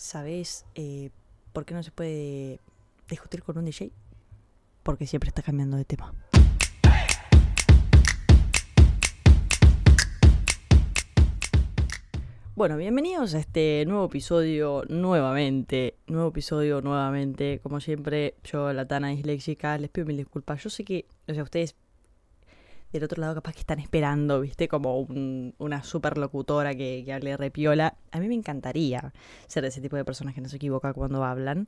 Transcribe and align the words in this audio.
¿Sabes 0.00 0.64
eh, 0.76 1.10
por 1.52 1.66
qué 1.66 1.74
no 1.74 1.82
se 1.82 1.90
puede 1.90 2.58
discutir 3.10 3.42
con 3.42 3.58
un 3.58 3.66
DJ? 3.66 3.92
Porque 4.82 5.06
siempre 5.06 5.28
está 5.28 5.42
cambiando 5.42 5.76
de 5.76 5.84
tema. 5.84 6.14
Bueno, 12.56 12.78
bienvenidos 12.78 13.34
a 13.34 13.40
este 13.40 13.84
nuevo 13.86 14.06
episodio 14.06 14.84
nuevamente. 14.88 15.98
Nuevo 16.06 16.30
episodio 16.30 16.80
nuevamente. 16.80 17.60
Como 17.62 17.78
siempre, 17.80 18.36
yo, 18.42 18.72
la 18.72 18.88
Tana 18.88 19.08
disléxica, 19.08 19.76
les 19.76 19.90
pido 19.90 20.06
mil 20.06 20.16
disculpas. 20.16 20.64
Yo 20.64 20.70
sé 20.70 20.82
que, 20.82 21.04
o 21.28 21.34
sea, 21.34 21.42
ustedes 21.42 21.76
del 22.92 23.04
otro 23.04 23.20
lado 23.20 23.34
capaz 23.34 23.52
que 23.52 23.60
están 23.60 23.78
esperando, 23.78 24.40
viste, 24.40 24.68
como 24.68 25.06
una 25.58 25.82
super 25.82 26.18
locutora 26.18 26.74
que, 26.74 27.02
que 27.04 27.12
hable 27.12 27.36
repiola. 27.36 27.96
A 28.10 28.20
mí 28.20 28.28
me 28.28 28.34
encantaría 28.34 29.12
ser 29.46 29.64
ese 29.64 29.80
tipo 29.80 29.96
de 29.96 30.04
personas 30.04 30.34
que 30.34 30.40
no 30.40 30.48
se 30.48 30.56
equivoca 30.56 30.92
cuando 30.92 31.24
hablan. 31.24 31.66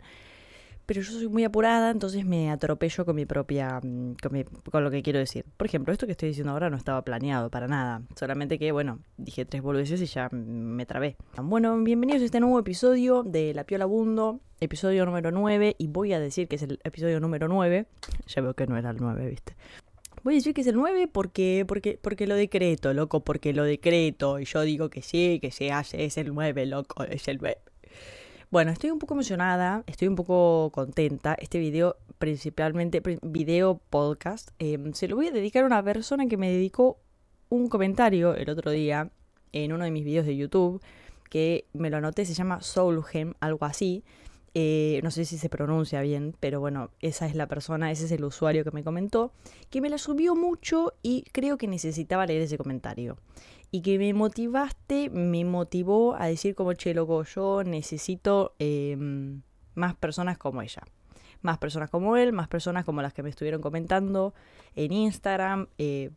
Pero 0.86 1.00
yo 1.00 1.12
soy 1.12 1.28
muy 1.28 1.44
apurada, 1.44 1.90
entonces 1.90 2.24
me 2.24 2.50
atropello 2.50 3.04
con 3.04 3.14
mi 3.14 3.24
propia. 3.24 3.80
Mm, 3.82 4.14
con, 4.20 4.44
con, 4.70 4.84
lo 4.84 4.90
que 4.90 5.02
quiero 5.02 5.18
decir. 5.20 5.44
Por 5.56 5.66
ejemplo, 5.66 5.92
esto 5.92 6.06
que 6.06 6.12
estoy 6.12 6.30
diciendo 6.30 6.52
ahora 6.52 6.70
no 6.70 6.76
estaba 6.76 7.02
planeado 7.02 7.50
para 7.50 7.68
nada. 7.68 8.02
Solamente 8.16 8.58
que, 8.58 8.72
bueno, 8.72 8.98
dije 9.16 9.44
tres 9.44 9.62
boludeces 9.62 10.00
y 10.02 10.06
ya 10.06 10.28
me 10.30 10.84
trabé. 10.84 11.16
Bueno, 11.40 11.80
bienvenidos 11.82 12.22
a 12.22 12.24
este 12.24 12.40
nuevo 12.40 12.58
episodio 12.58 13.22
de 13.22 13.54
La 13.54 13.64
Piola 13.64 13.84
Bundo, 13.84 14.40
episodio 14.60 15.06
número 15.06 15.30
9. 15.30 15.76
Y 15.78 15.86
voy 15.86 16.12
a 16.14 16.20
decir 16.20 16.48
que 16.48 16.56
es 16.56 16.62
el 16.62 16.80
episodio 16.82 17.20
número 17.20 17.46
9. 17.46 17.86
Ya 18.26 18.42
veo 18.42 18.54
que 18.54 18.66
no 18.66 18.76
era 18.76 18.90
el 18.90 18.96
9, 18.98 19.28
viste. 19.28 19.54
Voy 20.24 20.34
a 20.34 20.36
decir 20.36 20.54
que 20.54 20.60
es 20.60 20.68
el 20.68 20.76
9 20.76 21.08
porque, 21.08 21.64
porque, 21.66 21.98
porque 22.00 22.28
lo 22.28 22.36
decreto, 22.36 22.94
loco, 22.94 23.20
porque 23.24 23.52
lo 23.52 23.64
decreto. 23.64 24.38
Y 24.38 24.44
yo 24.44 24.62
digo 24.62 24.88
que 24.88 25.02
sí, 25.02 25.40
que 25.40 25.50
se 25.50 25.72
hace, 25.72 26.04
es 26.04 26.16
el 26.16 26.32
9, 26.32 26.66
loco, 26.66 27.02
es 27.02 27.26
el 27.26 27.38
9. 27.40 27.58
Bueno, 28.52 28.70
estoy 28.70 28.90
un 28.90 29.00
poco 29.00 29.14
emocionada, 29.14 29.82
estoy 29.86 30.06
un 30.06 30.14
poco 30.14 30.70
contenta. 30.72 31.34
Este 31.34 31.58
video, 31.58 31.96
principalmente 32.18 33.02
video 33.22 33.80
podcast, 33.90 34.50
em, 34.60 34.92
se 34.92 35.08
lo 35.08 35.16
voy 35.16 35.26
a 35.26 35.32
dedicar 35.32 35.64
a 35.64 35.66
una 35.66 35.82
persona 35.82 36.26
que 36.28 36.36
me 36.36 36.52
dedicó 36.52 36.98
un 37.48 37.68
comentario 37.68 38.36
el 38.36 38.48
otro 38.48 38.70
día 38.70 39.10
en 39.52 39.72
uno 39.72 39.84
de 39.84 39.90
mis 39.90 40.04
videos 40.04 40.26
de 40.26 40.36
YouTube, 40.36 40.80
que 41.30 41.66
me 41.72 41.90
lo 41.90 41.96
anoté, 41.96 42.26
se 42.26 42.34
llama 42.34 42.62
Soulgem, 42.62 43.34
algo 43.40 43.64
así. 43.64 44.04
Eh, 44.54 45.00
no 45.02 45.10
sé 45.10 45.24
si 45.24 45.38
se 45.38 45.48
pronuncia 45.48 46.02
bien, 46.02 46.34
pero 46.38 46.60
bueno, 46.60 46.90
esa 47.00 47.26
es 47.26 47.34
la 47.34 47.46
persona, 47.46 47.90
ese 47.90 48.04
es 48.04 48.12
el 48.12 48.22
usuario 48.24 48.64
que 48.64 48.70
me 48.70 48.84
comentó, 48.84 49.32
que 49.70 49.80
me 49.80 49.88
la 49.88 49.96
subió 49.96 50.34
mucho 50.34 50.92
y 51.02 51.24
creo 51.32 51.56
que 51.56 51.66
necesitaba 51.66 52.26
leer 52.26 52.42
ese 52.42 52.58
comentario. 52.58 53.16
Y 53.70 53.80
que 53.80 53.98
me 53.98 54.12
motivaste, 54.12 55.08
me 55.08 55.46
motivó 55.46 56.14
a 56.14 56.26
decir 56.26 56.54
como, 56.54 56.74
che, 56.74 56.92
loco, 56.92 57.22
yo 57.24 57.64
necesito 57.64 58.54
em, 58.58 59.40
más 59.74 59.94
personas 59.94 60.36
como 60.36 60.60
ella. 60.60 60.82
Más 61.40 61.56
personas 61.56 61.88
como 61.88 62.18
él, 62.18 62.34
más 62.34 62.48
personas 62.48 62.84
como 62.84 63.00
las 63.00 63.14
que 63.14 63.22
me 63.22 63.30
estuvieron 63.30 63.62
comentando 63.62 64.34
en 64.76 64.92
Instagram. 64.92 65.68
Eh, 65.78 66.10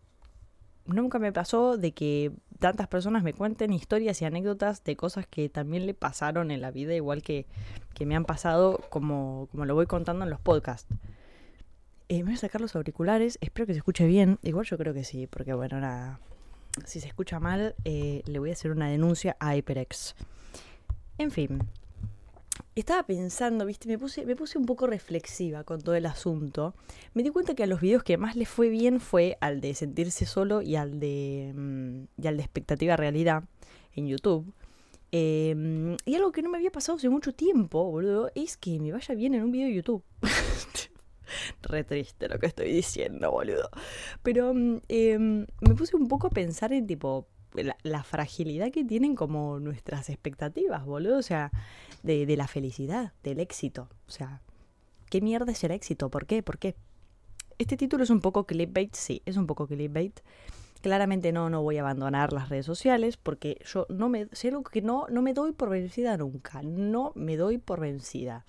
nunca 0.85 1.19
me 1.19 1.31
pasó 1.31 1.77
de 1.77 1.93
que 1.93 2.31
tantas 2.59 2.87
personas 2.87 3.23
me 3.23 3.33
cuenten 3.33 3.73
historias 3.73 4.21
y 4.21 4.25
anécdotas 4.25 4.83
de 4.83 4.95
cosas 4.95 5.27
que 5.27 5.49
también 5.49 5.85
le 5.85 5.93
pasaron 5.93 6.51
en 6.51 6.61
la 6.61 6.71
vida, 6.71 6.93
igual 6.93 7.21
que, 7.21 7.45
que 7.93 8.05
me 8.05 8.15
han 8.15 8.25
pasado 8.25 8.81
como, 8.89 9.47
como 9.51 9.65
lo 9.65 9.75
voy 9.75 9.87
contando 9.87 10.23
en 10.23 10.29
los 10.29 10.39
podcasts. 10.39 10.87
Eh, 12.07 12.17
me 12.19 12.25
voy 12.25 12.33
a 12.35 12.37
sacar 12.37 12.61
los 12.61 12.75
auriculares, 12.75 13.37
espero 13.41 13.65
que 13.65 13.73
se 13.73 13.79
escuche 13.79 14.05
bien. 14.05 14.37
Igual 14.43 14.65
yo 14.65 14.77
creo 14.77 14.93
que 14.93 15.03
sí, 15.03 15.27
porque 15.27 15.53
bueno, 15.53 15.79
nada. 15.79 16.19
Si 16.85 16.99
se 16.99 17.07
escucha 17.07 17.39
mal, 17.39 17.73
eh, 17.83 18.21
le 18.25 18.39
voy 18.39 18.51
a 18.51 18.53
hacer 18.53 18.71
una 18.71 18.89
denuncia 18.89 19.35
a 19.39 19.55
HyperX. 19.55 20.15
En 21.17 21.31
fin, 21.31 21.59
estaba 22.81 23.03
pensando, 23.03 23.65
viste, 23.65 23.87
me 23.87 23.97
puse, 23.97 24.25
me 24.25 24.35
puse 24.35 24.57
un 24.57 24.65
poco 24.65 24.85
reflexiva 24.85 25.63
con 25.63 25.81
todo 25.81 25.95
el 25.95 26.05
asunto. 26.05 26.75
Me 27.13 27.23
di 27.23 27.29
cuenta 27.29 27.55
que 27.55 27.63
a 27.63 27.67
los 27.67 27.79
videos 27.79 28.03
que 28.03 28.17
más 28.17 28.35
le 28.35 28.45
fue 28.45 28.69
bien 28.69 28.99
fue 28.99 29.37
al 29.39 29.61
de 29.61 29.73
sentirse 29.73 30.25
solo 30.25 30.61
y 30.61 30.75
al 30.75 30.99
de, 30.99 31.53
mm, 31.55 32.21
y 32.21 32.27
al 32.27 32.37
de 32.37 32.43
expectativa 32.43 32.97
realidad 32.97 33.43
en 33.93 34.07
YouTube. 34.07 34.53
Em, 35.11 35.95
y 36.05 36.15
algo 36.15 36.33
que 36.33 36.41
no 36.41 36.49
me 36.49 36.57
había 36.57 36.71
pasado 36.71 36.97
hace 36.97 37.07
mucho 37.07 37.33
tiempo, 37.33 37.89
boludo, 37.89 38.31
es 38.35 38.57
que 38.57 38.79
me 38.79 38.91
vaya 38.91 39.15
bien 39.15 39.33
en 39.33 39.43
un 39.43 39.51
video 39.51 39.67
de 39.67 39.75
YouTube. 39.75 40.03
Re 41.61 41.83
triste 41.85 42.27
lo 42.27 42.37
que 42.39 42.47
estoy 42.47 42.71
diciendo, 42.73 43.31
boludo. 43.31 43.69
Pero 44.23 44.53
mm, 44.53 44.81
em, 44.89 45.47
me 45.61 45.75
puse 45.75 45.95
un 45.95 46.09
poco 46.09 46.27
a 46.27 46.31
pensar 46.31 46.73
en 46.73 46.85
tipo, 46.87 47.27
la, 47.55 48.03
fragilidad 48.03 48.71
que 48.71 48.83
tienen 48.83 49.15
como 49.15 49.59
nuestras 49.59 50.09
expectativas, 50.09 50.85
boludo. 50.85 51.17
O 51.17 51.21
sea, 51.23 51.51
de, 52.03 52.25
de, 52.25 52.37
la 52.37 52.47
felicidad, 52.47 53.13
del 53.23 53.39
éxito. 53.39 53.89
O 54.07 54.11
sea, 54.11 54.41
¿qué 55.09 55.21
mierda 55.21 55.51
es 55.51 55.63
el 55.63 55.71
éxito? 55.71 56.09
¿Por 56.09 56.25
qué? 56.25 56.43
¿Por 56.43 56.57
qué? 56.57 56.75
Este 57.57 57.77
título 57.77 58.03
es 58.03 58.09
un 58.09 58.19
poco 58.19 58.45
clickbait, 58.45 58.93
sí, 58.93 59.21
es 59.25 59.37
un 59.37 59.47
poco 59.47 59.65
clickbait. 59.67 60.19
Claramente 60.81 61.31
no, 61.31 61.49
no 61.49 61.63
voy 61.63 61.77
a 61.77 61.81
abandonar 61.81 62.33
las 62.33 62.49
redes 62.49 62.65
sociales 62.65 63.17
porque 63.17 63.57
yo 63.65 63.87
no 63.89 64.09
me, 64.09 64.27
sé 64.33 64.49
algo 64.49 64.63
que 64.63 64.81
no, 64.81 65.07
no 65.09 65.21
me 65.21 65.33
doy 65.33 65.51
por 65.51 65.69
vencida 65.69 66.17
nunca. 66.17 66.61
No 66.61 67.11
me 67.15 67.37
doy 67.37 67.57
por 67.57 67.79
vencida. 67.79 68.45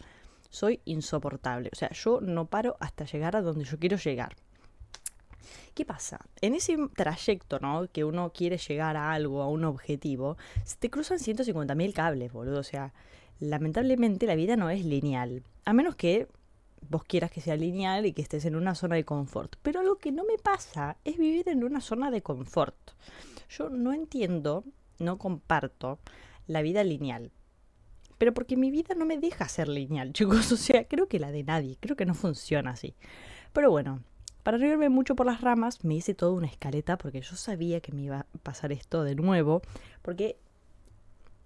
Soy 0.50 0.80
insoportable. 0.84 1.70
O 1.72 1.76
sea, 1.76 1.90
yo 1.92 2.20
no 2.20 2.46
paro 2.46 2.76
hasta 2.80 3.04
llegar 3.04 3.36
a 3.36 3.42
donde 3.42 3.64
yo 3.64 3.78
quiero 3.78 3.96
llegar. 3.96 4.34
¿Qué 5.74 5.84
pasa? 5.84 6.20
En 6.40 6.54
ese 6.54 6.76
trayecto, 6.94 7.58
¿no? 7.60 7.86
Que 7.92 8.04
uno 8.04 8.32
quiere 8.32 8.58
llegar 8.58 8.96
a 8.96 9.12
algo, 9.12 9.42
a 9.42 9.48
un 9.48 9.64
objetivo, 9.64 10.36
se 10.64 10.76
te 10.76 10.90
cruzan 10.90 11.18
150.000 11.18 11.92
cables, 11.92 12.32
boludo. 12.32 12.60
O 12.60 12.64
sea, 12.64 12.92
lamentablemente 13.40 14.26
la 14.26 14.34
vida 14.34 14.56
no 14.56 14.70
es 14.70 14.84
lineal. 14.84 15.42
A 15.64 15.72
menos 15.72 15.96
que 15.96 16.28
vos 16.88 17.04
quieras 17.04 17.30
que 17.30 17.40
sea 17.40 17.56
lineal 17.56 18.06
y 18.06 18.12
que 18.12 18.22
estés 18.22 18.44
en 18.44 18.56
una 18.56 18.74
zona 18.74 18.96
de 18.96 19.04
confort. 19.04 19.56
Pero 19.62 19.82
lo 19.82 19.96
que 19.98 20.12
no 20.12 20.24
me 20.24 20.38
pasa 20.38 20.96
es 21.04 21.18
vivir 21.18 21.48
en 21.48 21.64
una 21.64 21.80
zona 21.80 22.10
de 22.10 22.22
confort. 22.22 22.76
Yo 23.48 23.68
no 23.68 23.92
entiendo, 23.92 24.64
no 24.98 25.18
comparto 25.18 25.98
la 26.46 26.62
vida 26.62 26.84
lineal. 26.84 27.32
Pero 28.18 28.32
porque 28.32 28.56
mi 28.56 28.70
vida 28.70 28.94
no 28.94 29.04
me 29.04 29.18
deja 29.18 29.48
ser 29.48 29.68
lineal, 29.68 30.12
chicos. 30.14 30.50
O 30.52 30.56
sea, 30.56 30.86
creo 30.86 31.08
que 31.08 31.18
la 31.18 31.32
de 31.32 31.44
nadie. 31.44 31.76
Creo 31.80 31.96
que 31.96 32.06
no 32.06 32.14
funciona 32.14 32.70
así. 32.70 32.94
Pero 33.52 33.70
bueno, 33.70 34.02
para 34.46 34.58
no 34.58 34.66
irme 34.66 34.90
mucho 34.90 35.16
por 35.16 35.26
las 35.26 35.40
ramas, 35.40 35.84
me 35.84 35.96
hice 35.96 36.14
toda 36.14 36.30
una 36.30 36.46
escaleta 36.46 36.96
porque 36.98 37.20
yo 37.20 37.34
sabía 37.34 37.80
que 37.80 37.90
me 37.90 38.02
iba 38.02 38.20
a 38.20 38.38
pasar 38.44 38.70
esto 38.70 39.02
de 39.02 39.16
nuevo. 39.16 39.60
Porque, 40.02 40.38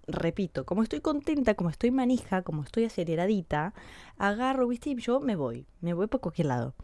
repito, 0.05 0.67
como 0.67 0.83
estoy 0.83 1.01
contenta, 1.01 1.55
como 1.55 1.71
estoy 1.71 1.89
manija, 1.89 2.43
como 2.43 2.61
estoy 2.61 2.83
aceleradita, 2.83 3.73
agarro, 4.19 4.67
viste, 4.67 4.91
y 4.91 4.95
yo 4.97 5.19
me 5.19 5.35
voy. 5.35 5.65
Me 5.79 5.95
voy 5.95 6.05
por 6.05 6.21
cualquier 6.21 6.45
lado. 6.45 6.75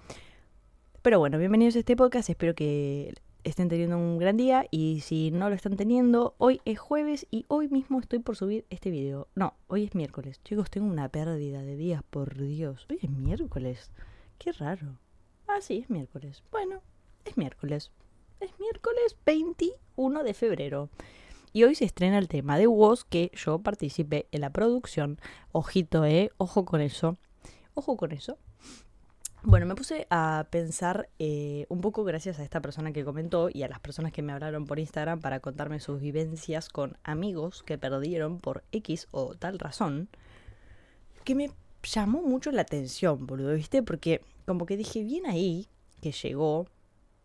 Pero 1.03 1.19
bueno, 1.19 1.37
bienvenidos 1.37 1.75
a 1.75 1.79
este 1.79 1.95
podcast. 1.95 2.31
Espero 2.31 2.55
que 2.55 3.13
estén 3.43 3.69
teniendo 3.69 3.99
un 3.99 4.17
gran 4.17 4.37
día. 4.37 4.65
Y 4.71 5.01
si 5.01 5.29
no 5.29 5.49
lo 5.49 5.55
están 5.55 5.77
teniendo, 5.77 6.33
hoy 6.39 6.61
es 6.65 6.79
jueves 6.79 7.27
y 7.29 7.45
hoy 7.47 7.67
mismo 7.69 7.99
estoy 7.99 8.17
por 8.17 8.35
subir 8.35 8.65
este 8.71 8.89
video. 8.89 9.27
No, 9.35 9.53
hoy 9.67 9.83
es 9.83 9.93
miércoles. 9.93 10.41
Chicos, 10.43 10.71
tengo 10.71 10.87
una 10.87 11.09
pérdida 11.09 11.61
de 11.61 11.75
días, 11.75 12.01
por 12.09 12.35
Dios. 12.35 12.87
Hoy 12.89 12.97
es 13.03 13.09
miércoles. 13.11 13.91
Qué 14.39 14.51
raro. 14.51 14.97
Ah, 15.47 15.61
sí, 15.61 15.79
es 15.79 15.89
miércoles. 15.89 16.43
Bueno, 16.51 16.81
es 17.25 17.37
miércoles. 17.37 17.91
Es 18.39 18.51
miércoles 18.59 19.15
21 19.25 20.23
de 20.23 20.33
febrero. 20.33 20.89
Y 21.53 21.63
hoy 21.63 21.73
se 21.75 21.85
estrena 21.85 22.19
el 22.19 22.27
tema 22.27 22.57
de 22.57 22.67
Woz 22.67 23.03
que 23.03 23.31
yo 23.33 23.59
participé 23.59 24.27
en 24.31 24.41
la 24.41 24.51
producción. 24.51 25.19
Ojito, 25.51 26.05
eh, 26.05 26.31
ojo 26.37 26.65
con 26.65 26.81
eso. 26.81 27.17
Ojo 27.73 27.97
con 27.97 28.11
eso. 28.11 28.37
Bueno, 29.43 29.65
me 29.65 29.75
puse 29.75 30.07
a 30.09 30.47
pensar 30.49 31.09
eh, 31.19 31.65
un 31.69 31.79
poco 31.79 32.03
gracias 32.03 32.37
a 32.37 32.43
esta 32.43 32.59
persona 32.59 32.91
que 32.91 33.05
comentó 33.05 33.49
y 33.51 33.63
a 33.63 33.69
las 33.69 33.79
personas 33.79 34.11
que 34.11 34.21
me 34.21 34.33
hablaron 34.33 34.65
por 34.65 34.77
Instagram 34.77 35.21
para 35.21 35.39
contarme 35.39 35.79
sus 35.79 36.01
vivencias 36.01 36.69
con 36.69 36.97
amigos 37.03 37.63
que 37.63 37.77
perdieron 37.77 38.39
por 38.39 38.63
X 38.71 39.07
o 39.11 39.35
tal 39.35 39.57
razón, 39.57 40.09
que 41.23 41.33
me 41.33 41.51
llamó 41.83 42.21
mucho 42.21 42.51
la 42.51 42.63
atención, 42.63 43.25
boludo, 43.25 43.53
¿viste? 43.53 43.83
Porque 43.83 44.21
como 44.45 44.65
que 44.65 44.77
dije, 44.77 45.03
bien 45.03 45.25
ahí 45.25 45.67
que 46.01 46.11
llegó 46.11 46.67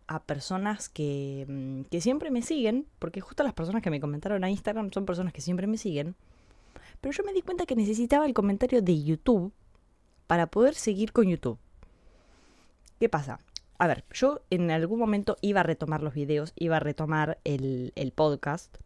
a 0.06 0.22
personas 0.22 0.88
que, 0.88 1.46
mm, 1.48 1.82
que 1.90 2.00
siempre 2.00 2.30
me 2.30 2.42
siguen, 2.42 2.86
porque 2.98 3.20
justo 3.20 3.42
las 3.42 3.54
personas 3.54 3.82
que 3.82 3.90
me 3.90 4.00
comentaron 4.00 4.44
a 4.44 4.50
Instagram 4.50 4.90
son 4.92 5.06
personas 5.06 5.32
que 5.32 5.40
siempre 5.40 5.66
me 5.66 5.78
siguen, 5.78 6.14
pero 7.00 7.12
yo 7.12 7.24
me 7.24 7.32
di 7.32 7.42
cuenta 7.42 7.66
que 7.66 7.76
necesitaba 7.76 8.26
el 8.26 8.34
comentario 8.34 8.82
de 8.82 9.02
YouTube 9.02 9.52
para 10.26 10.46
poder 10.46 10.74
seguir 10.74 11.12
con 11.12 11.28
YouTube. 11.28 11.58
¿Qué 13.00 13.08
pasa? 13.08 13.40
A 13.78 13.86
ver, 13.86 14.04
yo 14.12 14.42
en 14.50 14.70
algún 14.70 14.98
momento 14.98 15.36
iba 15.40 15.60
a 15.60 15.64
retomar 15.64 16.02
los 16.02 16.14
videos, 16.14 16.52
iba 16.56 16.76
a 16.76 16.80
retomar 16.80 17.38
el, 17.44 17.92
el 17.96 18.12
podcast, 18.12 18.76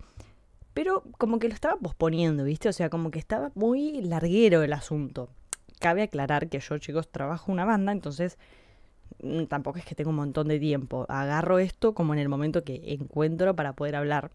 pero 0.72 1.02
como 1.18 1.38
que 1.38 1.48
lo 1.48 1.54
estaba 1.54 1.76
posponiendo, 1.76 2.44
¿viste? 2.44 2.68
O 2.68 2.72
sea, 2.72 2.88
como 2.88 3.10
que 3.10 3.18
estaba 3.18 3.52
muy 3.54 4.00
larguero 4.00 4.62
el 4.62 4.72
asunto 4.72 5.28
cabe 5.86 6.02
aclarar 6.02 6.48
que 6.48 6.58
yo, 6.58 6.78
chicos, 6.78 7.08
trabajo 7.12 7.52
una 7.52 7.64
banda, 7.64 7.92
entonces 7.92 8.38
mm, 9.22 9.44
tampoco 9.44 9.78
es 9.78 9.84
que 9.84 9.94
tengo 9.94 10.10
un 10.10 10.16
montón 10.16 10.48
de 10.48 10.58
tiempo. 10.58 11.06
Agarro 11.08 11.60
esto 11.60 11.94
como 11.94 12.12
en 12.12 12.18
el 12.18 12.28
momento 12.28 12.64
que 12.64 12.82
encuentro 12.86 13.54
para 13.54 13.74
poder 13.74 13.94
hablar 13.94 14.32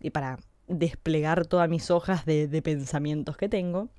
y 0.00 0.10
para 0.10 0.40
desplegar 0.66 1.46
todas 1.46 1.68
mis 1.68 1.92
hojas 1.92 2.26
de, 2.26 2.60
pensamientos 2.64 3.36
que 3.36 3.48
tengo. 3.48 3.90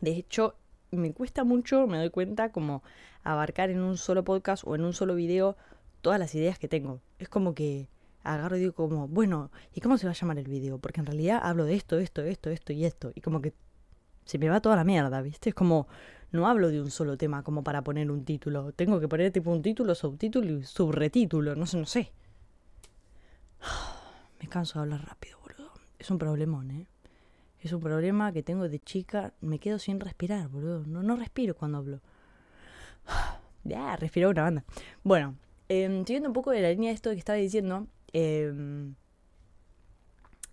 De 0.00 0.12
hecho, 0.12 0.54
me 0.92 1.12
cuesta 1.12 1.42
mucho, 1.42 1.88
me 1.88 1.98
doy 1.98 2.10
cuenta, 2.10 2.52
como 2.52 2.84
abarcar 3.24 3.70
en 3.70 3.80
un 3.80 3.96
solo 3.96 4.22
podcast 4.22 4.62
o 4.64 4.76
en 4.76 4.84
un 4.84 4.92
solo 4.92 5.16
video 5.16 5.56
todas 6.02 6.20
las 6.20 6.36
ideas 6.36 6.56
que 6.60 6.68
tengo. 6.68 7.00
Es 7.18 7.28
como 7.28 7.52
que 7.52 7.88
agarro 8.22 8.56
y 8.56 8.60
digo 8.60 8.74
como, 8.74 9.08
bueno, 9.08 9.50
¿y 9.74 9.80
cómo 9.80 9.98
se 9.98 10.06
va 10.06 10.12
a 10.12 10.14
llamar 10.14 10.38
el 10.38 10.46
video? 10.46 10.78
Porque 10.78 11.00
en 11.00 11.06
realidad 11.06 11.40
hablo 11.42 11.64
de 11.64 11.74
esto, 11.74 11.98
esto, 11.98 12.22
esto, 12.22 12.48
esto 12.48 12.72
y 12.72 12.84
esto. 12.84 13.10
Y 13.16 13.22
como 13.22 13.40
que 13.40 13.54
se 14.24 14.38
me 14.38 14.48
va 14.48 14.60
toda 14.60 14.76
la 14.76 14.84
mierda, 14.84 15.20
¿viste? 15.20 15.48
Es 15.48 15.54
como, 15.54 15.88
no 16.30 16.46
hablo 16.46 16.68
de 16.68 16.80
un 16.80 16.90
solo 16.90 17.16
tema 17.16 17.42
como 17.42 17.62
para 17.62 17.82
poner 17.82 18.10
un 18.10 18.24
título. 18.24 18.72
Tengo 18.72 19.00
que 19.00 19.08
poner 19.08 19.32
tipo 19.32 19.50
un 19.50 19.62
título, 19.62 19.94
subtítulo 19.94 20.58
y 20.58 20.64
subretítulo, 20.64 21.54
no 21.56 21.66
sé, 21.66 21.78
no 21.78 21.86
sé. 21.86 22.12
Me 24.40 24.48
canso 24.48 24.78
de 24.78 24.82
hablar 24.84 25.06
rápido, 25.06 25.38
boludo. 25.40 25.72
Es 25.98 26.10
un 26.10 26.18
problemón, 26.18 26.70
¿eh? 26.70 26.86
Es 27.60 27.72
un 27.72 27.80
problema 27.80 28.32
que 28.32 28.42
tengo 28.42 28.68
de 28.68 28.78
chica. 28.78 29.32
Me 29.40 29.58
quedo 29.58 29.78
sin 29.78 30.00
respirar, 30.00 30.48
boludo. 30.48 30.84
No, 30.86 31.02
no 31.02 31.16
respiro 31.16 31.54
cuando 31.54 31.78
hablo. 31.78 32.00
Ya, 33.64 33.96
respiro 33.96 34.30
una 34.30 34.44
banda. 34.44 34.64
Bueno, 35.02 35.34
eh, 35.68 36.02
siguiendo 36.06 36.30
un 36.30 36.32
poco 36.32 36.52
de 36.52 36.62
la 36.62 36.70
línea 36.70 36.88
de 36.90 36.94
esto 36.94 37.10
que 37.10 37.18
estaba 37.18 37.36
diciendo, 37.36 37.86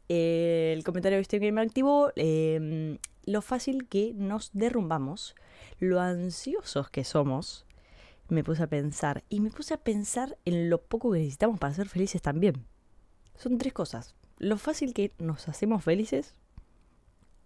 el 0.08 0.84
comentario 0.84 1.20
este 1.20 1.40
que 1.40 1.52
me 1.52 1.62
activó, 1.62 2.12
em, 2.16 2.98
lo 3.26 3.42
fácil 3.42 3.88
que 3.88 4.14
nos 4.16 4.52
derrumbamos, 4.54 5.36
lo 5.80 6.00
ansiosos 6.00 6.90
que 6.90 7.04
somos, 7.04 7.66
me 8.30 8.44
puse 8.44 8.64
a 8.64 8.68
pensar. 8.68 9.24
Y 9.30 9.40
me 9.40 9.52
puse 9.52 9.74
a 9.74 9.78
pensar 9.78 10.38
en 10.46 10.70
lo 10.70 10.82
poco 10.82 11.12
que 11.12 11.20
necesitamos 11.20 11.60
para 11.60 11.74
ser 11.74 11.88
felices 11.88 12.22
también. 12.22 12.66
Son 13.36 13.58
tres 13.58 13.74
cosas. 13.74 14.16
Lo 14.38 14.58
fácil 14.58 14.94
que 14.94 15.12
nos 15.18 15.48
hacemos 15.48 15.84
felices 15.84 16.36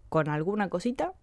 con 0.08 0.28
alguna 0.28 0.68
cosita, 0.68 1.14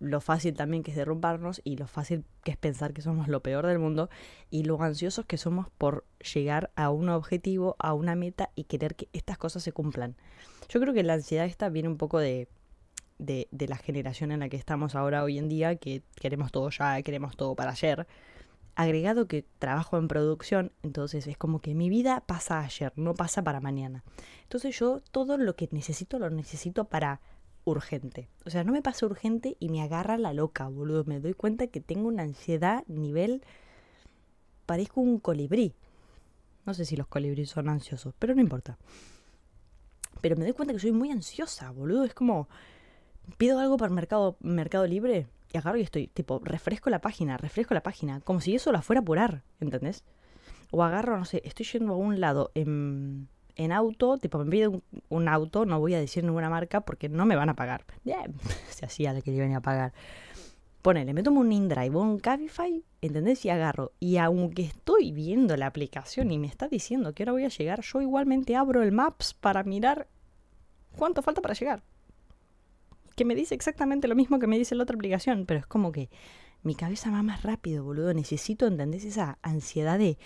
lo 0.00 0.20
fácil 0.20 0.54
también 0.54 0.82
que 0.82 0.90
es 0.90 0.96
derrumbarnos 0.96 1.60
y 1.62 1.76
lo 1.76 1.86
fácil 1.86 2.24
que 2.42 2.50
es 2.50 2.56
pensar 2.56 2.92
que 2.94 3.02
somos 3.02 3.28
lo 3.28 3.42
peor 3.42 3.66
del 3.66 3.78
mundo 3.78 4.08
y 4.50 4.64
lo 4.64 4.82
ansiosos 4.82 5.26
que 5.26 5.36
somos 5.36 5.68
por 5.70 6.04
llegar 6.34 6.72
a 6.74 6.90
un 6.90 7.10
objetivo, 7.10 7.76
a 7.78 7.92
una 7.92 8.16
meta 8.16 8.50
y 8.56 8.64
querer 8.64 8.96
que 8.96 9.08
estas 9.12 9.38
cosas 9.38 9.62
se 9.62 9.72
cumplan. 9.72 10.16
Yo 10.68 10.80
creo 10.80 10.94
que 10.94 11.02
la 11.02 11.14
ansiedad 11.14 11.44
esta 11.44 11.68
viene 11.68 11.88
un 11.88 11.98
poco 11.98 12.18
de, 12.18 12.48
de, 13.18 13.66
la 13.68 13.76
generación 13.76 14.32
en 14.32 14.40
la 14.40 14.48
que 14.48 14.56
estamos 14.56 14.94
ahora 14.94 15.22
hoy 15.22 15.38
en 15.38 15.48
día, 15.48 15.76
que 15.76 16.02
queremos 16.14 16.50
todo 16.50 16.70
ya, 16.70 17.00
queremos 17.02 17.36
todo 17.36 17.54
para 17.54 17.72
ayer. 17.72 18.06
Agregado 18.76 19.26
que 19.26 19.44
trabajo 19.58 19.98
en 19.98 20.08
producción, 20.08 20.72
entonces 20.82 21.26
es 21.26 21.36
como 21.36 21.60
que 21.60 21.74
mi 21.74 21.90
vida 21.90 22.22
pasa 22.26 22.60
ayer, 22.60 22.92
no 22.96 23.14
pasa 23.14 23.42
para 23.44 23.60
mañana. 23.60 24.02
Entonces 24.44 24.78
yo 24.78 25.00
todo 25.10 25.36
lo 25.36 25.56
que 25.56 25.68
necesito 25.72 26.18
lo 26.18 26.30
necesito 26.30 26.86
para 26.86 27.20
urgente. 27.70 28.28
O 28.44 28.50
sea, 28.50 28.64
no 28.64 28.72
me 28.72 28.82
pasa 28.82 29.06
urgente 29.06 29.56
y 29.58 29.68
me 29.68 29.82
agarra 29.82 30.18
la 30.18 30.32
loca, 30.32 30.68
boludo. 30.68 31.04
Me 31.04 31.20
doy 31.20 31.34
cuenta 31.34 31.66
que 31.68 31.80
tengo 31.80 32.08
una 32.08 32.22
ansiedad 32.22 32.84
nivel... 32.86 33.42
Parezco 34.66 35.00
un 35.00 35.18
colibrí. 35.18 35.74
No 36.64 36.74
sé 36.74 36.84
si 36.84 36.96
los 36.96 37.08
colibríes 37.08 37.50
son 37.50 37.68
ansiosos, 37.68 38.14
pero 38.18 38.34
no 38.34 38.40
importa. 38.40 38.78
Pero 40.20 40.36
me 40.36 40.44
doy 40.44 40.52
cuenta 40.52 40.72
que 40.72 40.80
soy 40.80 40.92
muy 40.92 41.10
ansiosa, 41.10 41.70
boludo. 41.70 42.04
Es 42.04 42.14
como... 42.14 42.48
Pido 43.36 43.58
algo 43.58 43.76
para 43.76 43.92
Mercado, 43.92 44.36
mercado 44.40 44.86
Libre 44.86 45.28
y 45.52 45.58
agarro 45.58 45.78
y 45.78 45.82
estoy, 45.82 46.06
tipo, 46.08 46.40
refresco 46.42 46.90
la 46.90 47.00
página, 47.00 47.36
refresco 47.36 47.74
la 47.74 47.82
página. 47.82 48.20
Como 48.20 48.40
si 48.40 48.54
eso 48.54 48.72
la 48.72 48.82
fuera 48.82 49.00
a 49.00 49.02
apurar, 49.02 49.42
¿entendés? 49.60 50.04
O 50.70 50.82
agarro, 50.82 51.18
no 51.18 51.24
sé, 51.24 51.42
estoy 51.44 51.66
yendo 51.66 51.92
a 51.92 51.96
un 51.96 52.20
lado 52.20 52.52
en 52.54 53.28
en 53.56 53.72
auto, 53.72 54.18
tipo, 54.18 54.38
me 54.38 54.50
pide 54.50 54.68
un, 55.08 55.28
auto, 55.28 55.64
no 55.66 55.78
voy 55.80 55.94
a 55.94 56.00
decir 56.00 56.24
ninguna 56.24 56.50
marca 56.50 56.80
porque 56.80 57.08
no 57.08 57.26
me 57.26 57.36
van 57.36 57.48
a 57.48 57.54
pagar. 57.54 57.84
Yeah, 58.04 58.24
se 58.70 58.86
hacía 58.86 59.12
de 59.12 59.22
que 59.22 59.34
yo 59.34 59.40
venía 59.40 59.58
a 59.58 59.62
pagar. 59.62 59.92
Ponele, 60.82 61.12
me 61.12 61.22
tomo 61.22 61.40
un 61.40 61.52
InDrive 61.52 61.94
o 61.94 62.00
un 62.00 62.18
Cabify, 62.18 62.82
¿entendés? 63.02 63.44
Y 63.44 63.50
agarro. 63.50 63.92
Y 64.00 64.16
aunque 64.16 64.62
estoy 64.62 65.12
viendo 65.12 65.56
la 65.56 65.66
aplicación 65.66 66.30
y 66.30 66.38
me 66.38 66.46
está 66.46 66.68
diciendo 66.68 67.12
que 67.12 67.24
ahora 67.24 67.32
voy 67.32 67.44
a 67.44 67.48
llegar, 67.48 67.82
yo 67.82 68.00
igualmente 68.00 68.56
abro 68.56 68.82
el 68.82 68.92
Maps 68.92 69.34
para 69.34 69.62
mirar 69.62 70.08
cuánto 70.96 71.20
falta 71.20 71.42
para 71.42 71.54
llegar. 71.54 71.82
Que 73.14 73.26
me 73.26 73.34
dice 73.34 73.54
exactamente 73.54 74.08
lo 74.08 74.16
mismo 74.16 74.38
que 74.38 74.46
me 74.46 74.56
dice 74.56 74.74
la 74.74 74.84
otra 74.84 74.94
aplicación, 74.94 75.44
pero 75.44 75.60
es 75.60 75.66
como 75.66 75.92
que 75.92 76.08
mi 76.62 76.74
cabeza 76.74 77.10
va 77.10 77.22
más 77.22 77.42
rápido, 77.42 77.84
boludo. 77.84 78.14
Necesito, 78.14 78.66
¿entendés? 78.66 79.04
Esa 79.04 79.38
ansiedad 79.42 79.98
de 79.98 80.18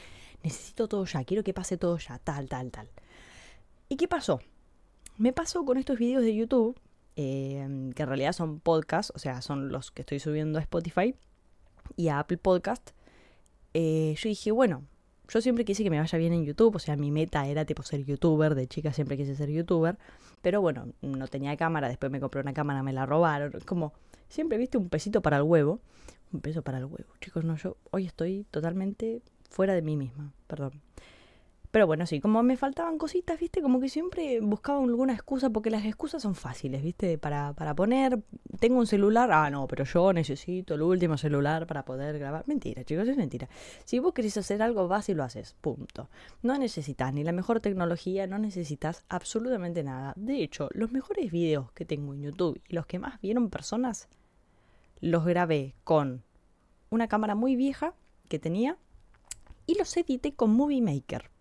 necesito 0.45 0.87
todo 0.89 1.05
ya, 1.07 1.25
quiero 1.25 1.43
que 1.43 1.55
pase 1.55 1.77
todo 1.77 1.99
ya, 1.99 2.19
tal, 2.19 2.49
tal, 2.49 2.71
tal. 2.71 2.89
¿Y 3.95 3.97
qué 3.97 4.09
pasó? 4.09 4.41
Me 5.19 5.33
pasó 5.33 5.65
con 5.65 5.77
estos 5.77 6.01
videos 6.01 6.25
de 6.25 6.35
YouTube, 6.35 6.77
eh, 7.15 7.93
que 7.95 8.03
en 8.03 8.09
realidad 8.09 8.33
son 8.33 8.59
podcasts, 8.59 9.13
o 9.15 9.21
sea, 9.21 9.41
son 9.41 9.69
los 9.69 9.93
que 9.93 10.03
estoy 10.03 10.19
subiendo 10.19 10.59
a 10.59 10.63
Spotify 10.63 11.15
y 11.95 12.09
a 12.09 12.19
Apple 12.19 12.39
Podcast. 12.39 12.91
Eh, 13.73 14.17
yo 14.19 14.29
dije, 14.29 14.51
bueno, 14.51 14.83
yo 15.29 15.41
siempre 15.41 15.65
quise 15.65 15.85
que 15.85 15.91
me 15.91 16.01
vaya 16.01 16.19
bien 16.19 16.33
en 16.33 16.45
YouTube, 16.45 16.75
o 16.75 16.79
sea, 16.81 16.97
mi 16.97 17.13
meta 17.13 17.47
era 17.47 17.67
tipo 17.67 17.85
ser 17.85 18.05
youtuber, 18.05 18.57
de 18.57 18.67
chica 18.67 18.93
siempre 18.93 19.17
quise 19.17 19.37
ser 19.37 19.49
youtuber, 19.49 19.97
pero 20.43 20.61
bueno, 20.61 20.89
no 21.01 21.29
tenía 21.29 21.57
cámara, 21.57 21.87
después 21.87 22.11
me 22.11 22.19
compré 22.19 22.41
una 22.41 22.53
cámara, 22.53 22.83
me 22.83 22.93
la 22.93 23.07
robaron, 23.07 23.53
como 23.65 23.93
siempre 24.29 24.59
viste 24.59 24.77
un 24.77 24.89
pesito 24.89 25.23
para 25.23 25.37
el 25.37 25.45
huevo, 25.45 25.79
un 26.33 26.41
peso 26.41 26.63
para 26.63 26.79
el 26.79 26.87
huevo, 26.87 27.15
chicos, 27.21 27.45
no, 27.45 27.55
yo 27.55 27.77
hoy 27.93 28.07
estoy 28.07 28.45
totalmente 28.51 29.23
fuera 29.51 29.73
de 29.73 29.83
mí 29.83 29.97
misma, 29.97 30.33
perdón. 30.49 30.83
Pero 31.75 31.89
bueno, 31.89 32.07
sí, 32.07 32.21
como 32.21 32.41
me 32.45 32.57
faltaban 32.57 32.99
cositas, 32.99 33.41
viste, 33.41 33.61
como 33.61 33.81
que 33.81 33.89
siempre 33.89 34.39
buscaba 34.39 34.79
alguna 34.81 35.13
excusa, 35.13 35.51
porque 35.51 35.71
las 35.71 35.85
excusas 35.85 36.23
son 36.23 36.37
fáciles, 36.37 36.85
viste, 36.85 37.19
para, 37.19 37.53
para 37.53 37.75
poner, 37.75 38.23
tengo 38.61 38.79
un 38.79 38.87
celular, 38.87 39.33
ah, 39.33 39.51
no, 39.51 39.67
pero 39.67 39.83
yo 39.83 40.13
necesito 40.13 40.75
el 40.75 40.83
último 40.83 41.19
celular 41.19 41.67
para 41.67 41.85
poder 41.85 42.17
grabar. 42.21 42.45
Mentira, 42.47 42.85
chicos, 42.85 43.09
es 43.09 43.17
mentira. 43.17 43.49
Si 43.85 43.99
vos 43.99 44.15
querés 44.15 44.37
hacer 44.37 44.63
algo, 44.63 44.87
vas 44.87 45.09
y 45.09 45.15
lo 45.15 45.25
haces, 45.25 45.57
punto. 45.61 46.09
No 46.43 46.57
necesitas 46.57 47.13
ni 47.13 47.25
la 47.25 47.33
mejor 47.33 47.59
tecnología, 47.59 48.29
no 48.29 48.39
necesitas 48.39 49.05
absolutamente 49.09 49.83
nada. 49.83 50.13
De 50.15 50.45
hecho, 50.45 50.69
los 50.75 50.93
mejores 50.93 51.33
videos 51.33 51.73
que 51.73 51.85
tengo 51.85 52.15
en 52.15 52.23
YouTube 52.23 52.63
y 52.69 52.75
los 52.77 52.87
que 52.87 53.01
más 53.01 53.21
vieron 53.21 53.51
personas, 53.51 54.07
los 55.01 55.25
grabé 55.25 55.75
con 55.83 56.23
una 56.91 57.09
cámara 57.09 57.35
muy 57.35 57.57
vieja 57.57 57.95
que 58.29 58.39
tenía 58.39 58.79
y 59.67 59.77
los 59.77 59.97
edité 59.97 60.35
con 60.35 60.55
Movie 60.55 60.81
Maker. 60.81 61.34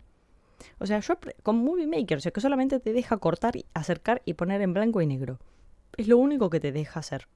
O 0.80 0.86
sea, 0.86 1.00
yo 1.00 1.16
con 1.44 1.58
Movie 1.58 1.88
Maker, 1.88 2.18
o 2.18 2.22
sea, 2.22 2.32
que 2.32 2.42
solamente 2.42 2.80
te 2.80 2.94
deja 2.94 3.18
cortar, 3.18 3.54
acercar 3.74 4.22
y 4.26 4.34
poner 4.34 4.62
en 4.62 4.74
blanco 4.74 5.02
y 5.02 5.08
negro. 5.08 5.40
Es 5.98 6.08
lo 6.08 6.18
único 6.18 6.50
que 6.50 6.60
te 6.60 6.72
deja 6.72 7.00
hacer. 7.00 7.28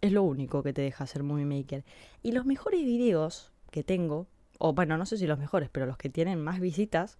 Es 0.00 0.12
lo 0.12 0.22
único 0.22 0.62
que 0.62 0.72
te 0.72 0.82
deja 0.82 1.04
hacer 1.04 1.22
Movie 1.22 1.46
Maker. 1.46 1.84
Y 2.22 2.32
los 2.32 2.46
mejores 2.46 2.84
videos 2.84 3.52
que 3.70 3.82
tengo, 3.82 4.26
o 4.58 4.72
bueno, 4.72 4.96
no 4.96 5.06
sé 5.06 5.16
si 5.16 5.26
los 5.26 5.38
mejores, 5.38 5.68
pero 5.70 5.86
los 5.86 5.96
que 5.96 6.08
tienen 6.08 6.42
más 6.42 6.60
visitas, 6.60 7.18